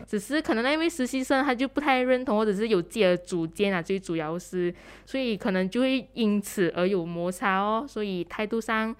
[0.05, 7.85] 只是可能那位实习生他就不太认同，或者是有自己的主见啊，最主要是，所以可能就会因此而有摩擦哦。
[7.87, 8.93] 所以态度上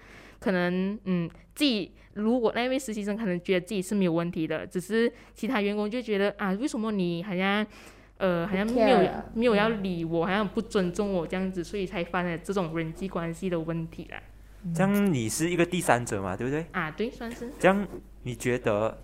[0.46, 7.66] 可能嗯，自己如果那位实习生可能觉得自己是没有问题的，只是其他员工就觉得啊，为什么你好像
[8.18, 14.22] 呃好像没有没有要理我，好像不尊重我这样子，所以才发生了这种人际关系的问题啦。
[14.72, 16.64] 这样你是一个第三者嘛，对不对？
[16.70, 17.84] 啊，对，算是这样
[18.22, 19.02] 你觉得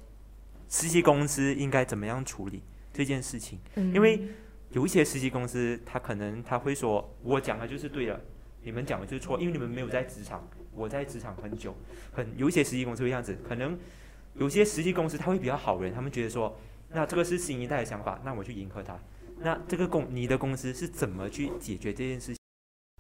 [0.69, 3.59] 实习公司应该怎么样处理这件事情？
[3.75, 4.29] 嗯，因为
[4.71, 8.21] 有一些实习公司，他可能他会说，我讲的就是对的，
[8.63, 11.75] 你们讲的就是错，因为你们没有在职场，我在职场很久，
[12.13, 13.79] 很有一些实习公司会这样子，可能
[14.35, 16.57] 有些实习公司他会比较好人，他们觉得说，
[16.91, 18.99] 那这个是新一代的想法，那我去迎合他。
[19.41, 22.37] 那这个公你的公司是怎么去解决这件事情？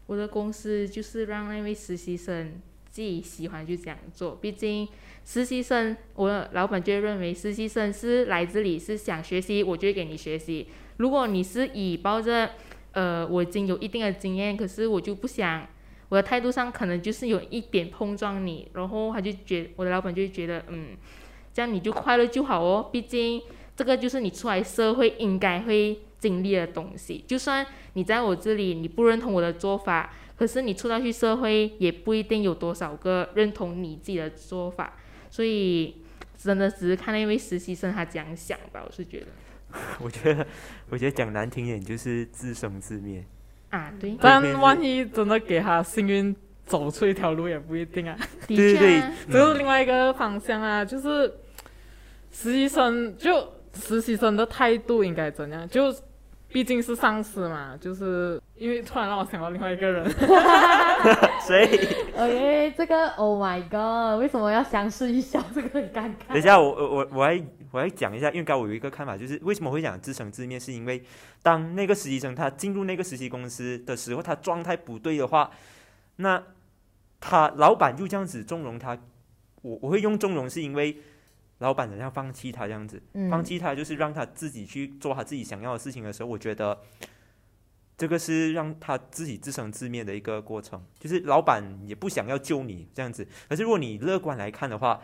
[0.06, 4.88] 我的公司就是让那位实习生自己喜欢就这样做，毕竟
[5.24, 10.66] 实习生，我老板就认为实习生是来这里是想学习，我就会给你学习。
[10.98, 12.50] 如果你是以抱着
[12.92, 15.66] 呃我已经有一定的经验，可是我就不想，
[16.12, 20.88] 我的态度上可能就是有一点碰撞你，然后他就觉我的老板就觉得嗯，
[21.54, 23.40] 这样你就快乐就好哦，毕竟
[23.74, 27.66] 这个就是你出来社会应该会经历的东西，就算。
[27.94, 34.94] 你在我这里你不认同我的做法，可是你出到去社会也不一定有多少个认同你自己的做法，
[35.30, 35.96] 所以
[36.38, 39.26] 真的只是看那位实习生他怎样想吧，我是觉得
[40.00, 40.46] 我觉得，
[40.88, 43.24] 我觉得讲难听点就是自生自灭。
[43.72, 46.34] 啊，对，但万一真的给他幸运
[46.66, 48.16] 走出一条路也不一定啊。
[48.46, 49.02] 对对对。
[49.30, 51.26] 这是另外一个方向啊，就是
[52.30, 55.66] 实习生就实习生的态度应该怎样？
[55.68, 55.92] 就
[56.52, 60.08] 毕竟是上司嘛，就是因为突然让我想到另外一个人，
[61.46, 61.64] 所以
[62.14, 65.42] 哎，这个 Oh my God，为什么要相视一笑？
[65.54, 66.28] 这个很尴尬。
[66.28, 71.02] 等一下，我我我我来我来讲一下，因为刚刚我有一个看法，就是为什么会讲自生自灭，是因为
[71.42, 75.50] 当那个实习生他进入那个实习公司的时候，他状态不对的话，
[76.16, 76.42] 那
[77.18, 78.98] 他老板就这样子纵容他，
[79.62, 80.98] 我我会用纵容，是因为
[81.62, 86.78] 老板怎样放弃他这样子，嗯放弃他就是让他自己去做他自己想要的事情的时候，我觉得
[87.96, 93.26] 这个是让他自己自生自灭的一个过程，就是老板也不想要救你这样子。
[93.48, 95.00] 可是如果你乐观来看的话，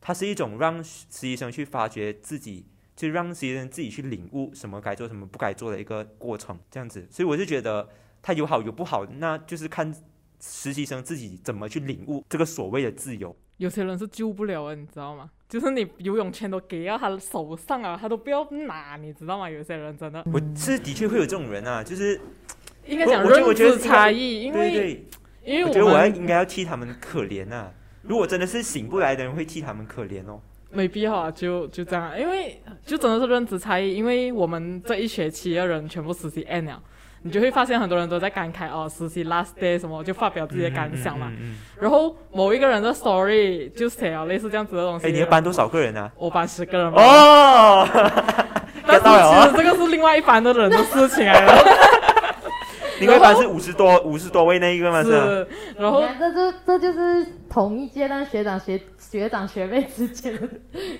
[0.00, 2.64] 它是一种让实习生去发掘自己，
[2.96, 7.06] 就让实习生自己去领悟什么该做、什么不该做的一个过程，这样子。
[7.10, 7.86] 所以我就觉得
[8.22, 9.94] 它有好有不好，那就是看
[10.40, 13.36] 实习生自己怎么去领悟这个所谓的自由。
[13.60, 15.28] 有些人是救不了的，你知道吗？
[15.46, 19.50] 就是你游泳圈都给到他手上啊，他都不要拿，你知道吗？
[19.50, 22.18] 有些人真的，我是的确会有这种人啊，就是
[22.86, 25.06] 应该讲认知差异，因为对对，
[25.44, 27.70] 因为我觉得我要应该要替他们可怜啊。
[28.00, 30.40] 如果真的是醒不来的人，会替他们可怜哦。
[30.70, 36.82] 没必要啊，就就这样啊，因为就真的是认知差异，因为我们这一学期的人全部实习 N 了。
[37.22, 41.28] 你就会发现很多人都在感慨哦，实习 last day 什么，就发表自己的感想嘛。
[41.30, 45.06] 嗯嗯嗯嗯然后某一个人的 story 就写了类似这样子的东西。
[45.06, 46.10] 哎，你的班多少个人啊？
[46.16, 47.02] 我班十个人嘛。
[47.02, 47.88] 哦，
[48.86, 51.52] 但是其实这个是另外一班的人的事情来了。
[53.00, 55.02] 你们班是五十多五十多位那一个吗？
[55.02, 55.46] 是
[55.78, 60.38] 然后这就这就是同一阶段学长学学长学妹之间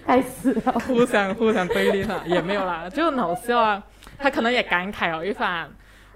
[0.07, 0.73] 开始了。
[0.87, 3.83] 互相互相对立了，也没有啦，就很好笑啊。
[4.19, 5.69] 他可能也感慨了一番，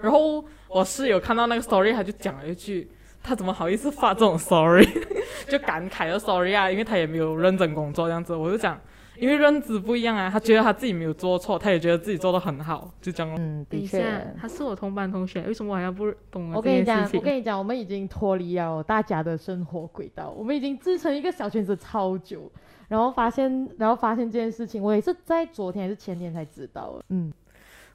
[0.04, 2.90] 然后我室友看到那个 story，他就讲了一句
[3.24, 4.86] ：“他怎么好意思发这种 story？”
[5.48, 8.34] 就感慨的 story 啊，因为他也没有认真工作这样子。
[8.34, 8.78] 我就讲，
[9.18, 13.34] 因为认知不一样啊，他觉得他自己没有做错，他也觉得自己做的很好，就这样。
[13.38, 14.04] 嗯，的确，。
[14.38, 22.50] 他是我同班同学，为什么我还要不懂啊我跟你讲我跟你讲，我们已经脱离了大家的生活轨道，我们已经自成一个小圈子超久，
[22.88, 27.04] 然后发现，然后发现这件事情，我也是在昨天还是前天才知道的。
[27.10, 27.32] 嗯，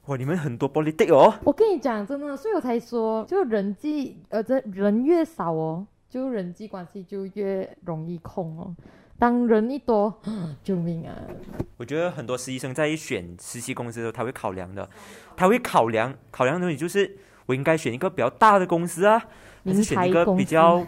[0.06, 1.32] 哇，你们很多 politic 哦。
[1.44, 8.74] 我跟你讲，真的，所以我才说，就人际，呃，这人越少哦，就人际关系就越容易空哦。
[9.18, 10.18] 当人一多，
[10.64, 11.14] 救命啊！
[11.76, 14.88] 我觉得很多实习生在选实习公司的时候，他会考量的，
[15.36, 19.22] 他会考量考量的东西就是我应该选一个比较大的公司啊，
[19.64, 20.86] 还是选一个比较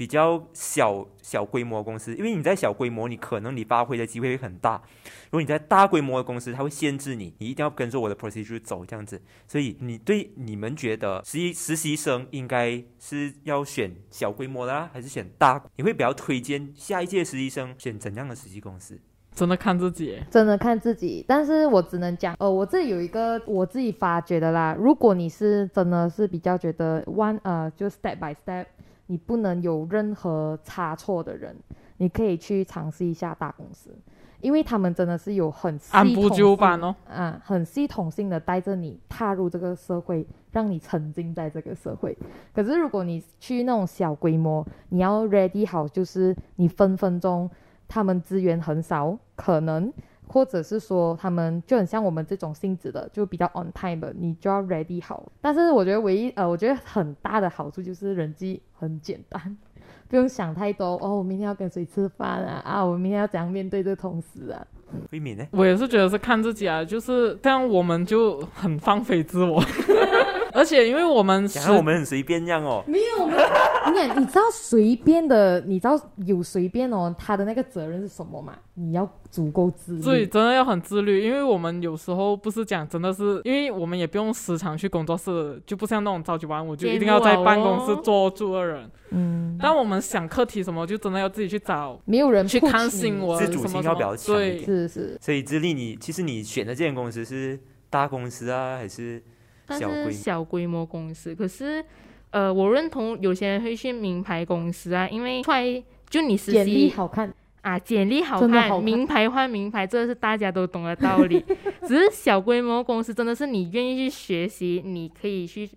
[0.00, 2.14] 比较小小规模的公司？
[2.16, 4.80] 因为你在小规模，你可能你发挥的机会会很大；
[5.24, 9.20] 如果你在大规模的公司，它会限制你，你一定要跟着我的 procedure 走这样子。
[9.46, 15.62] 所以你对你们觉得实习实习生应该是要选小规模的啦，还是选大？
[15.76, 18.98] 你会比较推荐下一届实习生选怎样的实习公司？
[19.34, 24.74] 真的看自己，真的看自己，但是我只能讲，呃，我这里有一个我自己发觉的啦。
[24.78, 28.64] 如果你是真的是比较觉得 one 呃，就 step by step，
[29.10, 31.56] 你不能有任何差错的人，
[31.96, 33.92] 你可以去尝试一下大公司，
[34.40, 36.94] 因为他们真的是有很系按部就班哦。
[37.08, 42.16] 啊，很系统性的带着你踏入这个社会，让你沉浸在这个社会。
[42.54, 47.50] 可是如果你去那种小规模，你要 ready 好，就是你分分钟
[47.88, 49.92] 他们资源很少，可能
[50.32, 55.30] 或者是说他们就很像我们这种性质的，就比较 on time 的，你就要 ready 好。
[55.40, 59.56] 但是我觉得唯一呃，我觉得很大的好处就是人际很简单。
[60.08, 62.62] 不用想太多哦，我明天要跟谁吃饭啊？
[62.64, 64.66] 啊，我明天要怎样面对这个同事啊？
[65.10, 65.46] 慧敏呢？
[65.52, 69.60] 我也是觉得是看自己啊，就是这样，我们就很放飞自我，
[70.52, 72.82] 而且因为我们是讲我们很随便这样哦。
[72.86, 73.48] 没有，没有。
[73.86, 78.54] 你看，你知道随便的，你知道有随便哦，他的那个责任是什么吗？
[78.74, 80.02] 你要足够自律。
[80.02, 88.90] 所以真的要很自律，因为我们有时候不是讲真的是，因为我们也不用时常去工作室，就不像那种朝九晚五就一定要在办公室坐住的人。
[89.12, 94.14] 嗯，但我们想课题什么，就真的要自己去找，没有人去看新闻自主性要比较。
[94.14, 97.58] 强一对点，是是，所以智利你其实你选的这间公司是
[97.88, 99.22] 大公司啊，还是
[99.70, 101.84] 但是小规模公司，可是
[102.30, 111.44] 呃，我认同有些人会去名牌公司啊，因为出来就你实简历习好看，啊，简历好看，好看名牌换名牌，这是大家都懂的道理。
[111.86, 115.68] 只是小规模公司真的是你愿意去学习，你可以去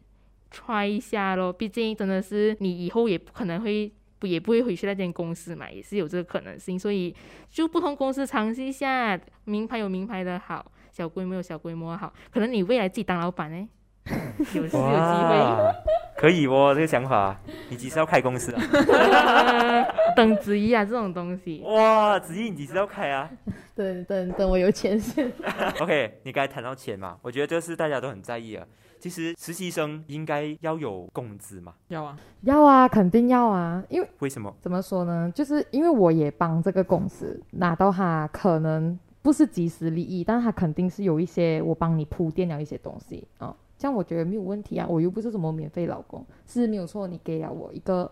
[0.51, 1.51] try 一下咯。
[1.51, 6.77] 毕竟真的是你以后也不可能会不也不会回去那间公司嘛，也是有这个可能性。
[6.77, 7.15] 所以
[7.49, 12.13] 就不同公司尝试一下，名牌有名牌的好，小规模有小规模的好。
[12.31, 13.67] 可能你未来自己当老板呢，
[14.39, 15.73] 有是有机会。
[16.15, 17.37] 可以哦，这个想法。
[17.69, 18.61] 你几时要开公司啊？
[20.15, 21.61] 等子怡啊，这种东西。
[21.65, 23.29] 哇，子怡，你几时要开啊
[23.75, 25.29] 等等等我有钱先。
[25.81, 28.65] OK，你刚才谈到钱嘛，我觉得这是大家都很在意啊。
[28.99, 31.73] 其实实习生应该要有工资嘛？
[31.89, 34.53] 要啊，要啊，肯定要啊，因为为什么？
[34.61, 35.29] 怎么说呢？
[35.35, 43.53] 就是因为我也帮这个公司拿到他可能不是及时利益，但他肯定是有一些我帮你铺垫了一些东西啊、
[43.83, 48.09] 但我觉得没有问题啊，我又不是什么免费老公，是没有错，你给了我一个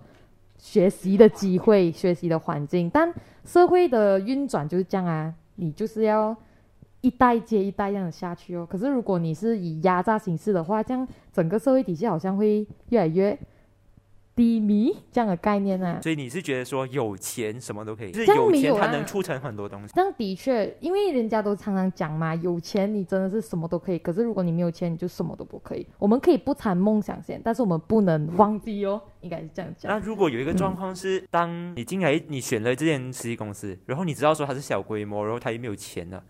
[0.58, 3.14] 学习的机会、学习的环境，但
[3.46, 6.36] 社会的运转就是这样啊，你就是要
[7.00, 8.68] 一代接一代这样下去哦。
[8.70, 13.40] 可是如果你是以压榨形式的话，这样整个社会体系好像会越来越
[14.42, 16.02] 低迷这样的概念啊。
[16.02, 19.94] 所以你是觉得说有钱什么都可以，就是有钱它没有啊能促成很多东西。
[19.94, 25.86] 这样的确，因为人家都常常讲嘛，有钱你真的是什么都可以，可是如果你没有钱，你就什么都不可以。
[26.00, 30.00] 我们可以不谈梦想先，但是我们不能忘记哦，应该是这样讲那。
[30.04, 36.24] 如果有一个状况是，当你进来，你选了这间实习公司，然后你知道说它是小规模，然后它也没有钱了，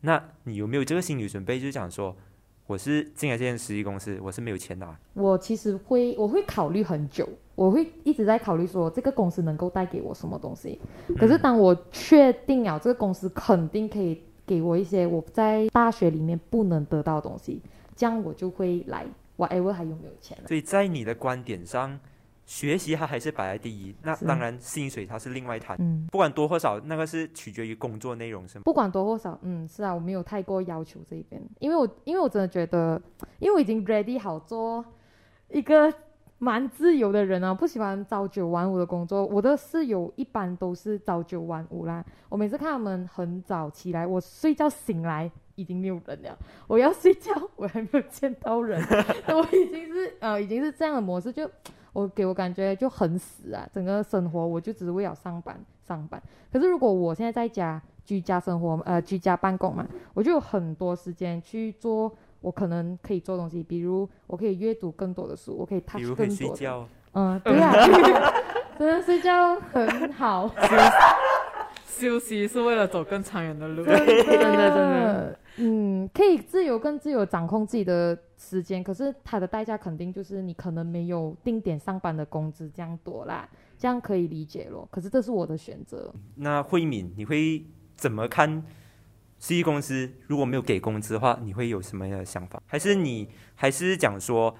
[0.00, 2.16] 那你有没有这个心理准备，就是讲说，
[2.66, 10.80] 我是进来这间实习公司，我是没有钱的啊、我其实会，我会考虑很久，我会一直在考虑说这个公司能够带给我什么东西。
[11.18, 17.60] 可是当我确定了这个公司肯定可以给我一些我在大学里面不能得到的东西，
[17.96, 19.04] 这样我就会来
[19.36, 20.48] whatever 还有没有钱了。
[20.48, 21.98] 所以在你的观点上，
[22.44, 28.62] 学习它还是摆在第一，那当然薪水它是另外谈，嗯，不管多或少，那个是取决于工作内容，是吗？
[28.64, 33.00] 不管多或少，嗯，是啊，我没有太过要求这一边，因为我因为我真的觉得，
[33.38, 34.84] 因为我已经 ready 好做
[35.48, 35.92] 一个
[36.38, 39.24] 蛮自由的人啊，不喜欢朝九晚五的工作。
[39.24, 46.36] 我的室友一般都是朝九晚五啦，我每次看他们很早起来，我睡觉醒来已经没有人了，
[46.66, 48.82] 我要睡觉我还没有见到人，
[49.28, 51.48] 我已经是呃已经是这样的模式，就
[51.92, 56.22] 我给我感觉就很死啊，整个生活我就只是为了上班上班。
[56.52, 66.86] 可是如果我现在在家居家生活，呃，居家办公嘛，我就有很多时间去做我可能可以做东西，比如我可以阅读更多的书，我可以比 touch 如可以更多的。
[67.14, 67.72] 嗯，对啊，
[68.78, 70.50] 真的睡觉很好，
[71.86, 73.84] 休息是为了走更长远的路。
[73.84, 84.88] 真的真的真的，嗯，可以自由更自由掌控自己的时间，可是它的代价肯定就是你可能没有定点上班的工资这样多啦，这样可以理解咯。
[84.90, 87.64] 可是这是我的选择，那慧敏，你会
[87.96, 88.64] 怎么看？
[89.38, 92.62] 实习公司如果没有给工资的话，你会有什么样的想法？
[92.64, 94.54] 还是你还是讲说，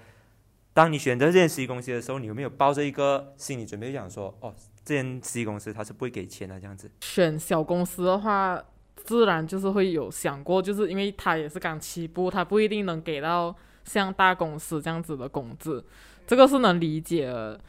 [0.72, 4.52] 当你选择这间实习公司的时候，你有没有抱着一个心理准备，讲说，哦，
[4.84, 6.90] 这间实习公司它是不会给钱的这样子？
[7.00, 8.60] 选小公司的话，
[8.96, 13.54] 自然就是会有想过，就是因为他也是刚起步，他不一定能给到
[13.84, 15.84] 像大公司这样子的工资，
[16.26, 17.60] 这个是能理解的。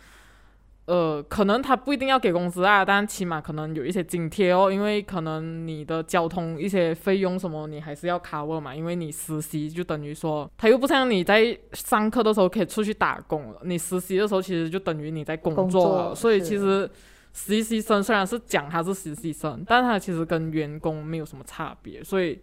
[0.85, 16.89] 呃，可能他不一定要给工资啊，但起码可能有一些津贴哦，因为可能你的交通一些费用什么，你还是要 cover 嘛，因为你实习就等于说，他又不像你在上课的时候可以出去打工了，你实习的时候其实就等于你在工工作了，作所以其实
[17.31, 22.37] 实习生虽然是讲他是实习生，但他其实跟员工没有什么差别，所以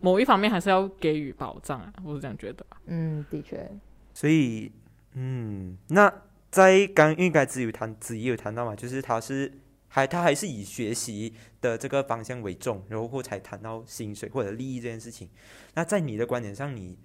[0.00, 2.64] 某一方面还是要给予保障啊，我是这样觉得。
[2.86, 3.70] 嗯，的确，
[4.14, 4.70] 所以，
[5.14, 6.12] 嗯，那
[6.50, 9.52] 在刚因为刚才子有谈子怡有谈到嘛，就是他是
[9.88, 15.28] 还他还是以学习的这个方向为重，然后才谈到薪水或者利益这件事情。
[15.74, 16.98] 那在你的观点上，你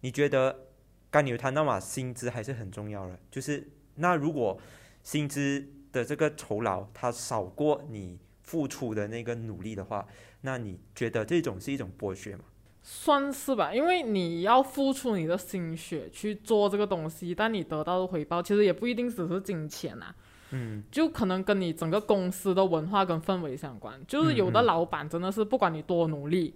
[0.00, 0.66] 你觉得
[1.10, 4.60] 刚你有谈到嘛，薪资还是很重要的，就是那如果
[5.02, 10.06] 薪资的这个酬劳它少过你付出的那个努力的话，
[10.46, 12.44] 那你觉得这种是一种剥削吗？
[12.82, 20.14] 算是吧，因为你要付出你的心血去做这个东西，但你得到的回报其实也不一定只是金钱啊，
[20.50, 23.98] 嗯，就可能跟你整个公司的文化跟氛围相关。
[24.06, 26.54] 就是有的老板真的是不管你多努力，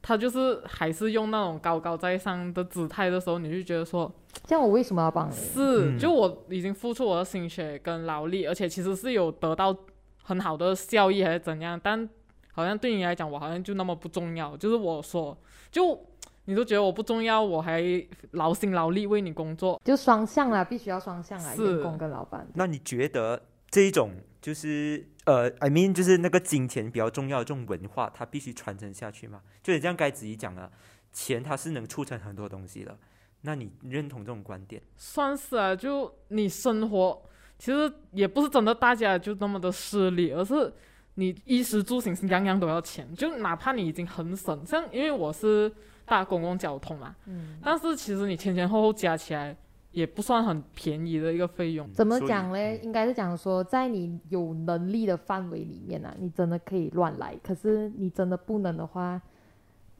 [0.00, 4.14] 他就是还是用那种高高在上的姿态的时候，你就觉得说，
[4.44, 5.34] 这样我为什么要帮你？
[5.34, 9.76] 是，嗯就我已经付出我的心血跟劳力，而且其实是有得到
[10.22, 12.08] 很好的效益还是怎样，但
[12.56, 14.56] 好像对你来讲，我好像就那么不重要。
[14.56, 15.36] 就是我说，
[15.70, 16.02] 就
[16.46, 17.82] 你都觉得我不重要，我还
[18.30, 22.48] 劳心劳力为你工作，就双向啦，必须要双向啦，是员工跟老板。
[22.54, 29.42] 那你觉得这一种就是呃，I mean 就是那个金钱比较重要的这种文化，它必须传承下去吗？
[29.62, 30.72] 就你这样该子怡讲了，
[31.12, 32.96] 钱它是能促成很多东西的。
[33.42, 34.80] 那你认同这种观点？
[34.96, 35.76] 算是啊。
[35.76, 37.22] 就你生活，
[37.58, 40.72] 其实也不是真的大家就那么的势利，而是
[41.16, 45.70] 你衣食住行是样样都要钱，就哪怕你已经很省，像因为我是
[46.04, 49.56] 搭公共交通嘛，嗯，但是其实你前前后后加起来
[49.92, 51.90] 也不算很便宜的一个费用。
[51.90, 52.78] 怎么讲嘞？
[52.78, 57.34] 嗯应该是讲说，在你有能力的范围里面啊，你真的可以乱来。
[57.42, 59.20] 可是你真的不能的话，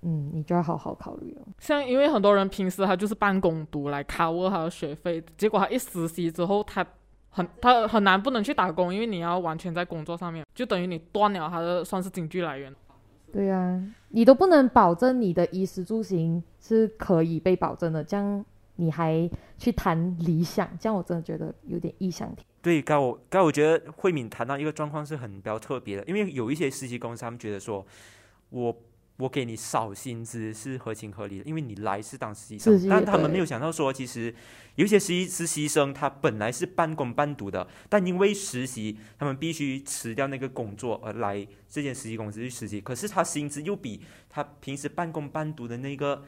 [0.03, 1.43] 嗯，你就要好好考虑了。
[1.59, 6.87] 像因为很多人平时他就是办公读来 cover 他的学费，结果他一实习之后，他
[7.37, 12.75] 很他很难不能去打工，因为你要完全在工作上面，就等于你断了他的算是经济来源。
[13.31, 13.79] 对啊，
[14.09, 18.43] 你都不能保证你的衣食住行是可以被保证的，这样
[18.77, 19.29] 你还
[19.59, 22.47] 去谈理想，这样我真的觉得有点异想天。
[22.63, 27.85] 对，刚我刚我觉得慧敏谈到一个状况是很比较特别的，因为有一些实习公司他们觉得说，
[28.49, 28.75] 我
[29.19, 34.35] 我给你少薪资是合情合理的，因为你来是当实习生但他们没有想到说，其实
[34.75, 46.25] 有一些实习实习生他本来是半工半读的，但因为实习，他们必须辞掉那个工作而来这间实习公司去实习，可是他薪资又比他平时半工半读的那个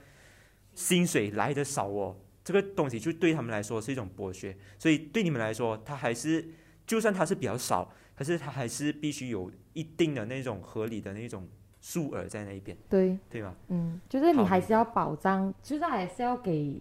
[0.74, 2.16] 薪水来的少哦。
[2.42, 6.48] 这个东西就对他们来说是一种剥削，所以对你们来说，他还是
[6.86, 11.46] 就算他是比较少，可是他还是必须有一定的那种合理的那种
[11.88, 13.54] 数额在那一边，对，对吧？
[13.68, 16.78] 嗯，就是你还是要保障，就是还是要给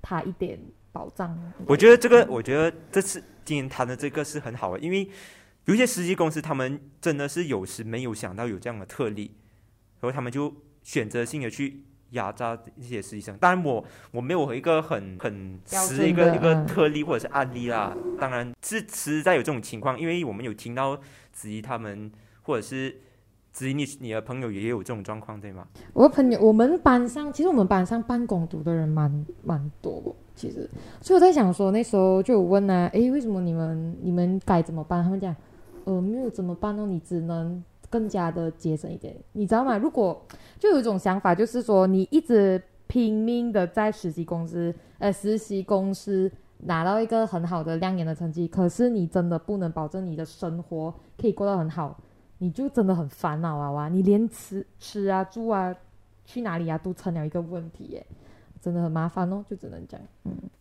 [0.00, 0.56] 他一点
[0.92, 1.36] 保障。
[1.66, 5.10] 我觉得这个，我觉得这次今天谈的这个是很好的，因为
[5.64, 9.32] 有一些实习公司，他们真的是有时没有想到有这样的特例，
[9.98, 13.36] 然后他们就选择性的去压榨一些实习生。
[13.38, 17.92] 当然我，我没有一个很很实的一个一个特例或者是案例啦。
[18.20, 20.96] 当然是实在有这种情况，因为我们有听到
[21.32, 23.00] 子怡他们，或者是
[23.56, 25.66] 子怡你你的朋友也有这种状况，对吗？
[25.94, 30.68] 我朋友，我们班上其实我们班上办公读的人蛮蛮多，其实，
[31.00, 35.02] 所以我在想说，那时候就有问啊，诶，为什么你们你们该怎么办？
[35.02, 35.34] 他们讲，
[35.84, 39.78] 呃，没有怎么办哦，你只能更加的节省一点，你知道吗？
[39.78, 40.22] 如果
[40.58, 51.98] 就有一种想法，就是说你一直拼命的在实习公司，呃，实习公司拿到一个很好的亮眼的成绩，可是你真的不能保证你的生活可以过得很好，
[52.38, 53.88] 你就真的很烦恼啊哇！
[53.88, 55.74] 你连吃吃啊、住啊、
[56.24, 58.06] 去哪里啊都成了一个问题耶，
[58.60, 60.06] 真的很麻烦哦，就只能这样。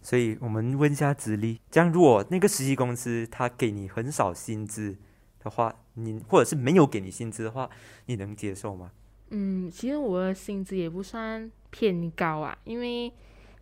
[0.01, 4.95] 所以我们问一下子丽，这样如果那个实习公司他给你很少薪资
[5.43, 7.69] 的话，你或者是没有给你薪资的话，
[8.05, 8.91] 你能接受吗？
[9.31, 13.11] 嗯，其实我的薪资也不算偏高啊，因为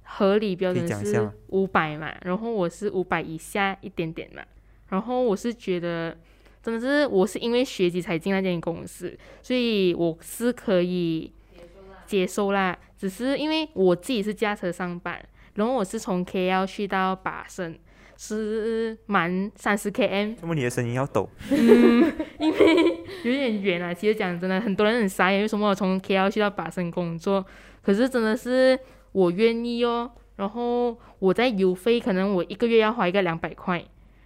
[0.03, 4.43] 合理标准是五百嘛，然后我是五百以下一点点嘛，
[4.89, 6.18] 然后我是觉得
[6.64, 11.32] 真的是我是因为学籍才进那间公司，所以我是可以
[12.07, 15.24] 接受啦，只是因为我自己是驾车上班，
[15.55, 17.78] 然后我是从 KL 去到巴生，
[18.18, 23.93] 是满三十 km，那么你的声音要抖，嗯，因为有点远啊。
[23.93, 27.45] 其实讲真的，很多人很傻眼，为什么我从 KL 去到巴生工作？
[27.82, 28.80] 可是真的是
[29.11, 30.09] 我愿意哦。
[30.38, 33.86] 然后我在邮费，可能我一个月要花一个两百块，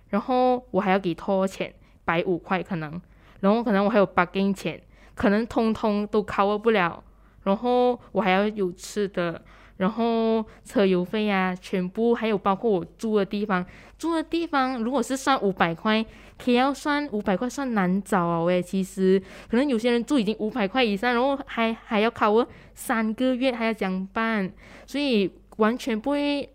[0.10, 1.74] 然后我还要给拖钱
[2.08, 3.02] 百五块可能，
[3.42, 4.82] 然后可能我还有八斤钱，
[5.14, 7.04] 可能通通都 cover 不了。
[7.44, 9.42] 然后我还要有吃的，
[9.76, 13.66] 然后车油费啊，全部还有包括我住的地方，
[13.98, 16.06] 住的地方如果是算五百块。
[16.40, 24.48] K 要算五百块算难找啊喂，其实可能有些人住已经五百块以上，然后还还要考我三个月，还要讲办，
[24.86, 26.48] 所以完全不会，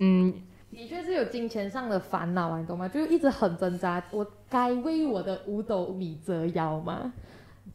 [0.00, 0.34] 嗯，
[0.72, 2.88] 的确是有金钱上的烦恼啊，你懂吗？
[2.88, 7.12] 就一直很挣扎，我该为我的五斗米折腰吗？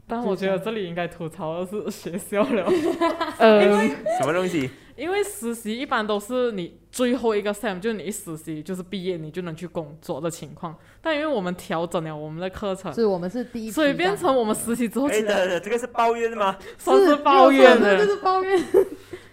[0.06, 2.66] 但我觉得这里应该吐槽的是学校了，
[3.40, 3.88] 呃，
[4.20, 4.70] 什么东西？
[4.96, 10.76] 因为实习一般都是你最后一个 sem，就是你一实习就是毕业，你就能去工作的情况。
[11.02, 16.58] 但因为我们调整了我们的课程，所以我们是第一所以变成我们实习之后，哎，其实等等，这个是抱怨吗？
[16.80, 18.60] 算是抱怨这的，是抱怨。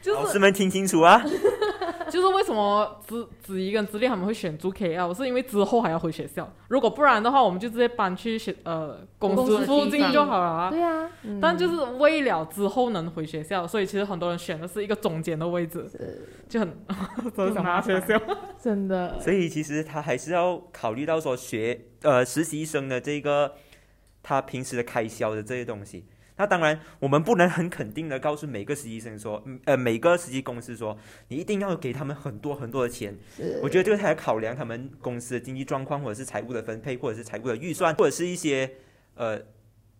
[0.04, 1.24] 就是老师们听清楚啊！
[2.10, 6.48] 就是为什么子子怡跟子烈他们会选住 KL，是因为之后还要回学校。
[6.68, 10.70] 如果不然的话，我们就直接搬去学呃公公司司附近就好了啊。
[10.70, 15.90] 对啊，嗯但就是为了之后能回学校，所以其实很多人选的是一个中间的位置，
[16.48, 16.76] 就很
[17.34, 18.20] 真的想骂学校。
[18.62, 23.54] 真的，所以其实他还是要考虑到说学呃实习生的这个
[24.22, 26.04] 他平时的开销的这些东西。
[26.36, 33.16] 那当然，我们不能很肯定的告诉每个实习生说，嗯呃，每个实习公司说，你一定要给他们很多很多的钱。
[33.62, 38.68] 我觉得这个还要考量他们公司的经济状况，或者是财务的分配，或者是财务的预算，或者是一些
[39.14, 39.40] 呃，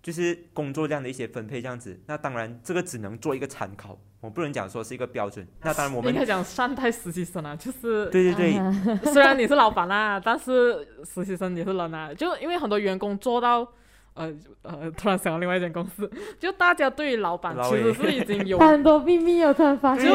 [0.02, 2.00] 就是工作量的一些分配这样子。
[2.06, 5.46] 那当然，这个只能做一个参考，我不能讲说是一个标准。
[5.62, 8.72] 那当然，我们应该讲善待实习生啊，就是对对对，啊
[9.12, 12.12] 虽然你是老板啦，但是实习生也是人啊。
[12.12, 13.72] 就因为很多员工做到，
[14.14, 20.10] 呃呃，突然想到另外一间公司，就大家对于老板其实是已经 有很多秘密有突然发现，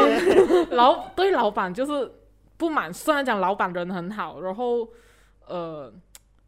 [0.72, 2.12] 老对老板就是
[2.58, 4.88] 不满，虽然讲老板人很好，然后
[5.48, 5.94] 呃，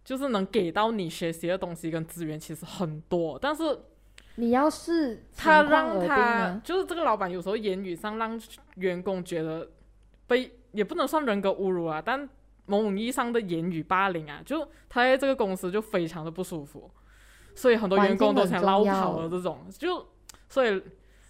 [0.04, 3.64] 就是能给到你学习的东西跟资源其实很多，但是
[4.36, 8.40] 你要是他让他就是这个老板有时候言语上让
[8.76, 9.70] 员工觉得
[10.26, 12.28] 被也不能算人格侮辱啊，但
[12.66, 16.90] 某种意义上的言语霸凌啊，就他在这个公司就非常的不舒服，
[17.56, 20.06] 所以很多员工都想捞跑了这种，就
[20.50, 20.82] 所以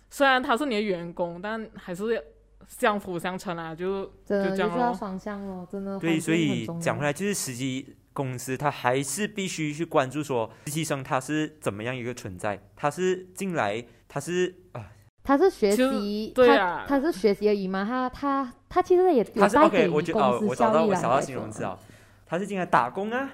[0.09, 2.23] 虽然他是你的员工，但还是
[2.67, 4.75] 相辅相成啊，就真的就这样咯。
[4.75, 14.91] 就是要双向哦，真的对，所以讲回来，就是实习公司他还是必须去关注说实习生他是怎么样一个存在，他是进来他是啊，
[15.23, 16.85] 他是学习，对啊。
[16.87, 20.97] 他他是学习而已嘛，他他他其实也有他是带 OK，给我觉得哦，公司我找到效益啦。
[20.97, 21.77] 我找到形容词啊，
[22.25, 23.29] 他是进来打工啊，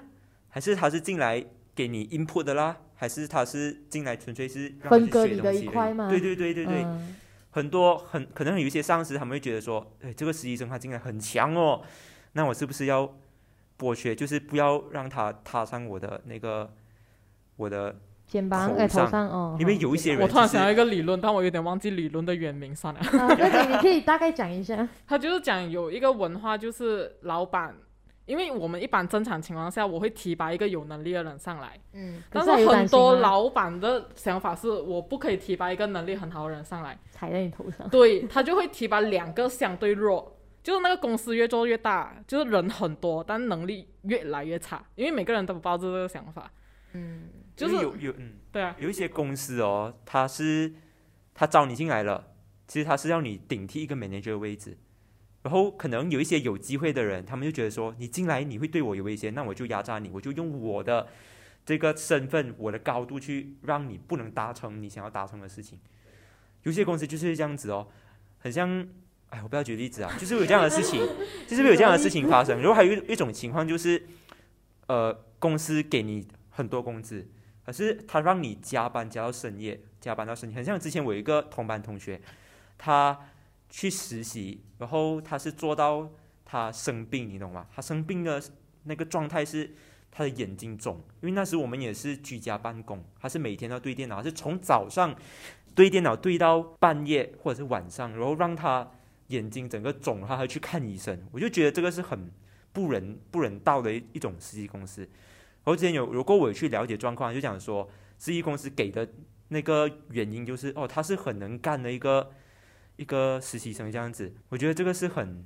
[0.49, 1.43] 还是他是进来
[1.77, 5.65] 给你 input 的啦，还是他是进来纯粹是分割你的学东西而已？
[5.65, 7.15] 一块嘛对对对对对，嗯。
[7.51, 11.81] 很多很可能有一些上司他们会觉得说，哎，这个实习生他进来很强哦，
[12.33, 13.17] 那我是不是要
[13.79, 16.71] 剥削，就是不要让他踏上我的那个
[17.55, 17.95] 我的，
[18.27, 18.69] 肩膀？
[18.69, 22.99] 头哎头上上哦，因为有一些人我突然想到一个理论，但我有点忘记理论的原名，算了。
[22.99, 24.87] 啊， 对，你可以大概讲一下。
[25.07, 27.73] 他就是讲有一个文化，就是老板，
[28.27, 46.51] 因为我们一般正常情况下，我会提拔一个有能力的人上来，嗯，但是很多老板的想法是，我不可以提拔一个能力很好的人上来，踩在你头上，对他就会提拔两个相对弱，就是那个公司越做越大，就是人很多，但能力越来越差，因为每个人都抱着这个想法，
[46.93, 48.33] 嗯，就是有有嗯。
[48.51, 50.73] 对啊，有一些公司哦，他是
[51.33, 52.31] 他招你进来了，
[52.67, 54.77] 其实他是要你顶替一个 manager 的位置，
[55.47, 61.07] 然后可能有一些有机会的人，他们就觉得说你进来你会对我有威胁，那我就压榨你，我就用我的
[61.65, 65.79] 这个身份、我的高度去让你不能达成你想要达成的事情。
[66.63, 67.87] 有些公司就是这样子哦，
[68.39, 68.85] 很像，
[69.29, 70.99] 哎，我不要举例子啊， 就是有这样的事情，
[71.47, 72.59] 就是会有这样的事情发生。
[72.59, 74.05] 然后还有一一种情况就是，
[74.87, 77.25] 呃，公司给你很多工资。
[77.65, 82.19] 可是他让你加班加到深夜，加班到深夜，很像之前我有一个同班同学，
[82.77, 83.17] 他
[83.69, 86.09] 去实习，然后他是做到
[86.45, 87.67] 他生病，你懂吗？
[87.73, 88.41] 他生病的
[88.83, 89.71] 那个状态是
[90.09, 95.15] 他的眼睛肿，因为那时我们也是居家办公，他是每天要对电脑，是从早上
[95.75, 98.89] 对电脑对到半夜或者是晚上，然后让他
[99.27, 102.31] 眼睛整个肿，他还去看医生，我就觉得这个是很
[102.71, 105.01] 不人不人道的一一种实习公司。
[105.01, 107.87] 然后之前有如果我去了解状况，就讲说
[108.17, 109.05] 实习公司给的
[109.49, 112.31] 那个原因就是哦，他是很能干的一个
[112.97, 115.45] 一个实习生这样子，我觉得这个是很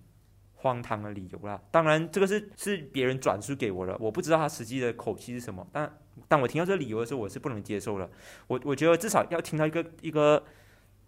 [0.55, 1.61] 荒唐的理由啦。
[1.69, 5.67] 当然这个是是别人转述给我的，我不知道他实际的口气是什么。
[5.71, 5.97] 但
[6.27, 8.09] 当我听到这个理由的时候，我是不能接受的。
[8.47, 10.43] 我我觉得至少要听到一个一个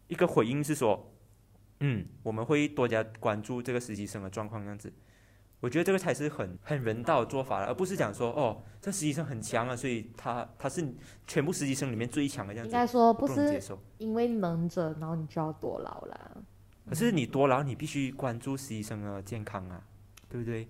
[0.07, 1.13] 一个回应是说，
[1.79, 4.91] 嗯，我们会多加关注这个实习生的状况这样子。
[5.63, 10.85] 我觉得这个才是很很人道的做法了，而不是讲说哦，这实习生很强啊，所以他他是
[11.25, 13.81] 全部实习生里面最强的这样子，应该说不是能接受。
[13.97, 16.31] 因为能者，然后你就要多劳啦。
[16.89, 19.81] 可是你多劳，你必须关注实习生的健康啊，
[20.27, 20.67] 对不对？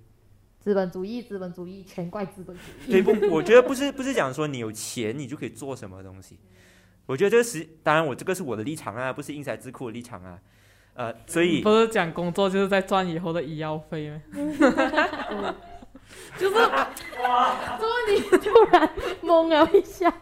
[0.59, 2.91] 资本主义，资本主义，全怪资本主义。
[2.91, 3.33] 对不？
[3.33, 6.37] 我觉得不是不是讲说你有钱你就可以做什么东西。
[7.07, 10.39] 我觉得这个是，当然我这个是我的立场啊，不是英才智库的立场啊。
[10.95, 14.21] 呃，所以不是讲工作就是在赚以后的医药费吗？
[16.37, 16.55] 就是
[18.37, 18.89] 突然
[19.23, 20.13] 懵了一下，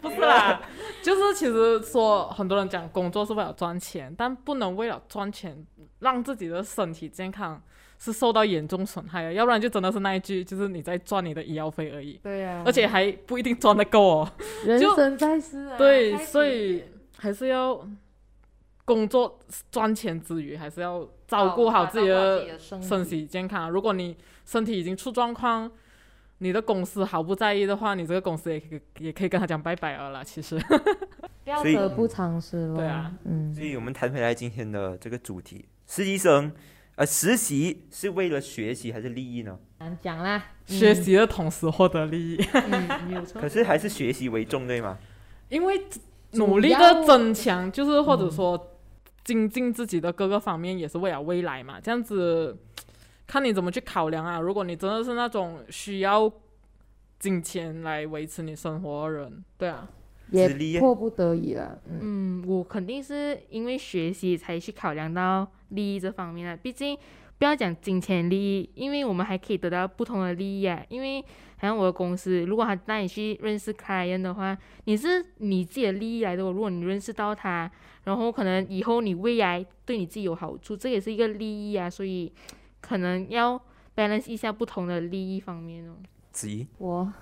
[0.00, 0.60] 不是啦，
[1.02, 5.64] 就是其实说很多人讲工作是为了赚钱，但不能为了赚钱
[6.00, 7.60] 让自己的身体健康
[7.98, 14.32] 是受到严重损害的，要不然就真的是那一句，就是你在赚你的医药费而已，对呀而且还不一定赚得够哦。
[14.64, 16.84] 人生在世啊，对，所以
[17.16, 17.86] 还是要
[18.88, 19.38] 工作
[19.70, 23.70] 赚钱之余，还是要照顾好自己的身身体健康。
[23.70, 24.16] 如果你
[24.46, 25.70] 身体已经出状况，
[26.38, 30.24] 你的公司毫不在意的话，你这个公司也可以也可以跟他讲拜拜了啦。
[30.24, 30.58] 其实，
[31.44, 32.78] 不要所以得不偿失咯。
[32.78, 36.50] 对啊，嗯，所以我们谈回来今天的这个主题，实习生，
[36.96, 39.58] 呃，实习是为了学习还是利益呢？
[39.78, 40.42] 难讲啦。
[40.64, 43.48] 学习的同时获得利益，嗯，嗯， 没有错可。
[43.48, 44.96] 是还是学习为重，对吗？
[45.50, 45.82] 因为
[46.32, 48.67] 努力的增强，就是或者说
[49.28, 51.78] 精进自己的各个方面，也是为了未来嘛。
[51.78, 52.56] 这样子，
[53.28, 54.40] 看你怎么去考量啊。
[54.40, 56.32] 如果你真的是那种需要
[57.18, 59.86] 金钱来维持你生活的人，对啊，
[60.30, 61.78] 也迫不得已了。
[61.90, 66.56] 嗯，嗯，我肯定是因为学习才去考量到利益这方面的。
[66.56, 66.96] 毕竟
[67.38, 70.84] 不要讲金钱利益，因为我们还可以得到不同的利益啊。
[70.88, 71.22] 因为
[71.56, 76.50] 好像我的公司，如果他带你去认识 client 的话，你是你自己的利益来的哦。
[76.50, 77.70] 如果你认识到他，
[78.04, 81.88] 然后可能以后你未来对你自己有好处，这也是一个利益啊。
[81.88, 82.32] 所以
[82.80, 83.60] 可能要
[83.94, 85.96] balance 一下不同的利益方面哦。
[86.32, 87.12] 子怡，我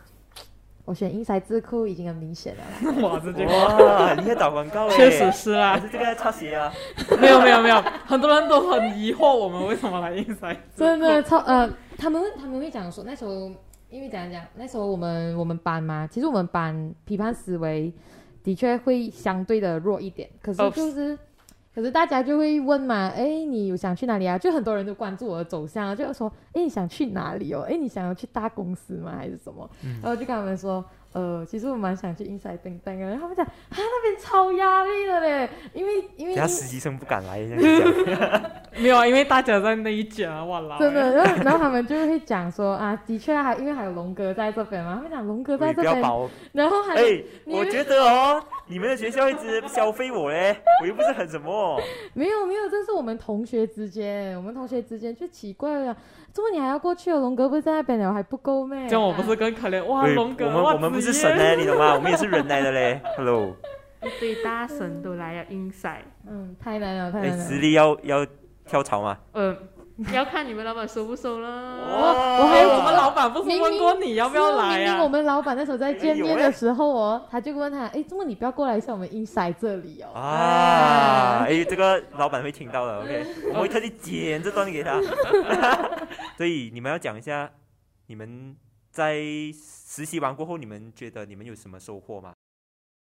[0.87, 2.63] 我选英才智库已经很明显了。
[3.07, 5.81] 哇，这句哇，你在打广告哎，确实是还啦。
[5.81, 6.73] 是这个在擦鞋啊？
[7.21, 10.57] 没有没有没有，很多人都很疑惑我们为什么来英才。
[10.75, 11.69] 真的超呃，
[11.99, 13.51] 他们他们会讲说那时候，
[13.91, 17.93] 因为怎样讲，那时候我们我们班嘛，其实我们班批判思维
[18.45, 21.19] 的确会相对的弱一点，可是就是
[21.77, 24.39] 可是大家就会问嘛，哎，你有想去哪里啊？
[24.39, 27.67] 就很多人都关注我的走向，就说，哎，你想去哪里哦？
[27.69, 29.13] 哎，你想要去大公司吗？
[29.15, 29.71] 还是什么？
[30.03, 30.83] 然后就跟他们说。
[31.17, 37.39] 呃，其实我蛮想去 Inside 等等啊，然后他们讲啊那边超压力的嘞，因为因为其他实习生不敢来，
[38.77, 46.03] 没有啊，因为大家在那一家，哇啦，真的，然后然后他们就会讲说啊，的确还因为还有龙哥在这边嘛，他们讲龙哥在这边，
[46.53, 51.81] 然后还哎，我觉得哦，你们的学校一直消费我嘞，我又不是很什么，
[52.13, 55.97] 没有没有，这是我们同学之间，我们同学之间就奇怪了。
[56.37, 57.19] 怎么你还要过去哦？
[57.19, 58.87] 龙哥不是在那边了，还不够咩？
[58.87, 60.07] 这样我不是更可怜哇？
[60.07, 61.95] 龙哥，我们我们不是神呢，你懂吗？
[61.95, 63.01] 我们也是人来的嘞。
[63.17, 63.57] Hello，
[64.03, 66.03] 一堆大神都来了，inside。
[66.29, 67.43] 嗯，太难了，太难了。
[67.43, 68.27] 实力要要
[68.67, 69.17] 跳槽吗？
[69.33, 69.57] 嗯。
[70.13, 71.49] 要看你们老板收不收了。
[71.49, 75.03] 哦，我还有我们老板不是问过你要不要来啊？
[75.03, 80.13] 我们老板那时候在见面的时候哦，他就问他，哎，怎么你不要过来一下我们 inside 这里哦？
[80.13, 85.01] 啊，哎，这个老板会听到的， OK，我会特地剪这段给他。
[86.37, 87.51] 所以你们要讲一下，
[88.09, 88.55] 你们
[88.91, 89.17] 在
[89.55, 92.35] 实习完过后，你们觉得你们有什么收获吗？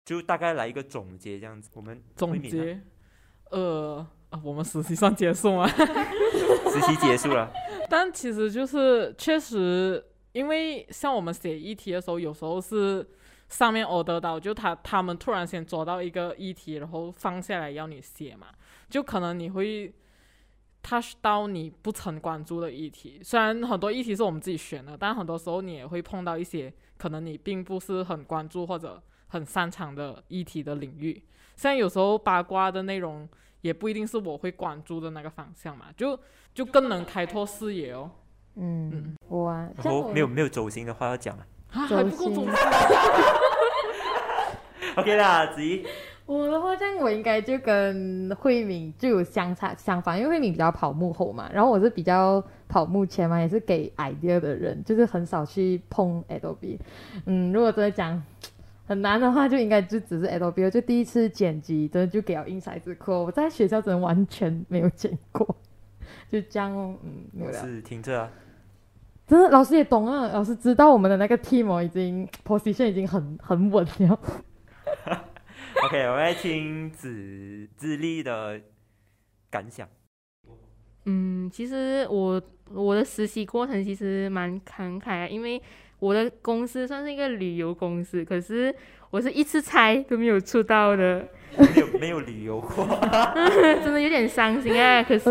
[0.05, 1.70] 就大概来一个总结这样子。
[1.74, 2.80] 我们总结，
[3.51, 4.05] 呃。
[4.30, 5.68] 啊，我们实习算结束吗？
[6.70, 7.50] 实习结束了，
[7.90, 13.06] 但其实就是确实，因为像我们写议题的时候，有时候是
[13.48, 18.46] 上面 order 到，就他他们突然先抓到一个议题，然后放下来要你写嘛，
[18.88, 19.92] 就可能你会
[20.82, 23.20] touch 到你不曾关注的议题。
[23.22, 31.22] 虽然很多议题是我们自己选的，但很多时候你也会碰到一些可能你并不是很关注或者很擅长的议题的领域。
[31.56, 33.28] 像有时候八卦的内容。
[33.61, 36.18] 也不一定是我会关注的那个方向嘛，就
[36.54, 38.11] 就更能开拓视野哦。
[38.56, 42.52] 嗯，我啊，然后没有没有走心的话要讲啊，还不够走心。
[44.96, 45.84] OK 啦，子怡。
[46.26, 56.78] 我的话，这样我应该就跟慧敏就有相差相反，因为慧敏比较跑幕后嘛，然后我是比较跑幕前嘛，也是给 idea 的人，就是很少去碰 Adobe。
[57.26, 58.22] 嗯，如果真的讲。
[58.91, 63.22] 很难的话，就应该就只是 Adobe，就第一次剪辑，真的就给了印骰子课。
[63.22, 65.47] 我在学校真的完全没有剪过，
[66.28, 66.72] 就这样，
[67.05, 67.53] 嗯，没有。
[67.53, 68.28] 是听着啊，
[69.28, 74.18] 真的老师也懂啊，老师知道我们的那个 team 已经 position 已经很很稳了。
[75.86, 78.61] OK，我来听子自立的
[79.49, 79.88] 感想。
[81.05, 85.62] 嗯，其实我我的实习过程其实蛮慷慨啊，因为。
[86.01, 88.74] 我的公司算是一个旅游公司，可是
[89.11, 92.86] 我是一次差都没有出到的， 没有没有旅游过，
[93.84, 95.03] 真的有点伤心啊！
[95.03, 95.24] 可是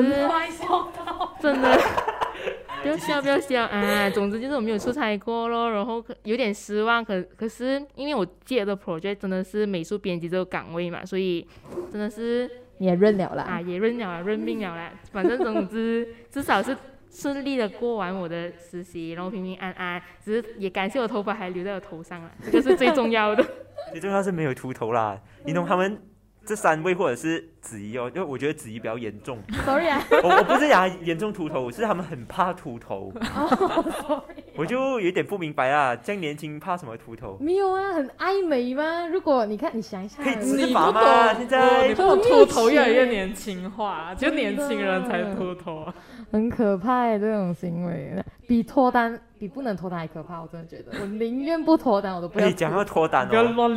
[1.42, 1.78] 真的
[2.82, 4.10] 不要笑不要笑啊！
[4.12, 7.04] 总之就是我没有出差过咯，然后有点失望。
[7.04, 11.46] 可可是因为我接的 project 真的是美术编辑这个岗位嘛，所以
[11.92, 14.92] 真的是也认了啦啊，也认了啦，认命了啦。
[15.12, 16.78] 反正总之至少是。
[17.10, 23.46] 顺利的过完我的实习，然后平平安安，只是也感谢我头发还留在我头上了，这个是最重要的。
[23.92, 26.02] 最重要是没有秃头啦，你懂他们。
[26.46, 29.38] 这三位或者是子怡哦，因为我觉得子怡比较严重。
[29.66, 33.12] Sorry 啊，我我不是讲严重秃头，是他们很怕秃头。
[34.56, 37.38] 我就有点不明白啊，这样年轻怕什么秃头？
[37.40, 39.08] 没有啊，很爱美吗？
[39.08, 41.34] 如果你看，你想一下，可以直发吗？
[41.34, 45.88] 现在秃头越来越年轻化，就年轻人才秃头，
[46.32, 49.20] 很可怕这种行为，比脱单。
[49.40, 52.46] 比不能脱单还可怕，我真的觉得，我宁愿不脱单，我都不要。
[52.46, 53.70] 你讲要脱单哦，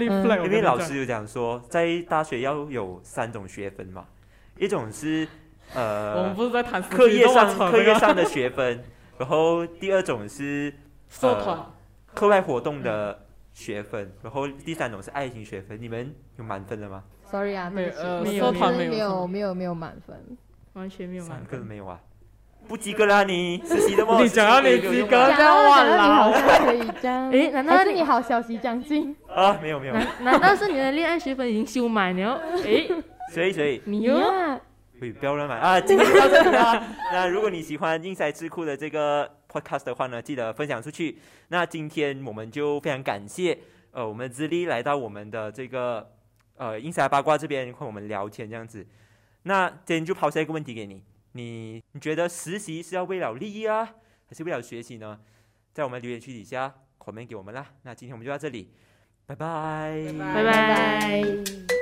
[0.45, 4.05] 因为老师有讲说，在大学要有三种学分嘛，
[4.57, 5.27] 一种是
[5.75, 8.85] 呃，我们不是在谈课业上课业上的学分，
[9.19, 10.73] 然后第二种是
[11.09, 11.59] 社团
[12.15, 15.81] 课外活动的学分，然后第三种是爱情学分。
[15.81, 17.89] 你们有满分了吗？Sorry 啊，没有，
[18.23, 20.17] 没有，没有，没有，没有满分，
[20.75, 21.99] 完全没有满分，三个没有啊。
[22.69, 24.21] 不及格啦你， 实习的吗？
[24.21, 25.97] 你讲要你及格，这样忘了。
[25.97, 27.29] 你好像可以这样。
[27.31, 29.17] 哎，难道是你好消息将近？
[29.35, 29.95] 啊，没有没有。
[30.21, 32.41] 难道是你的恋爱学分已经修满了？
[32.65, 32.87] 哎，
[33.33, 34.61] 所以所以你哟，
[34.99, 35.81] 不要乱买啊！
[35.81, 36.87] 今天到这里啦。
[37.11, 41.19] 那如果你喜欢硬塞智库的这个 podcast 的话呢，记得分享出去。
[41.49, 43.59] 那今天我们就非常感谢
[43.93, 46.13] 呃我们资历来到我们的这个
[46.57, 48.87] 呃硬塞八卦这边和我们聊天这样子。
[49.45, 51.03] 那今天就抛下一个问题给你。
[51.33, 53.95] 你你觉得实习是要为了利益啊，
[54.29, 55.19] 还是为了学习呢？
[55.73, 57.67] 在我们留言区底下 comment 给我们啦。
[57.83, 58.71] 那今天我们就到这里，
[59.25, 61.82] 拜拜，拜拜。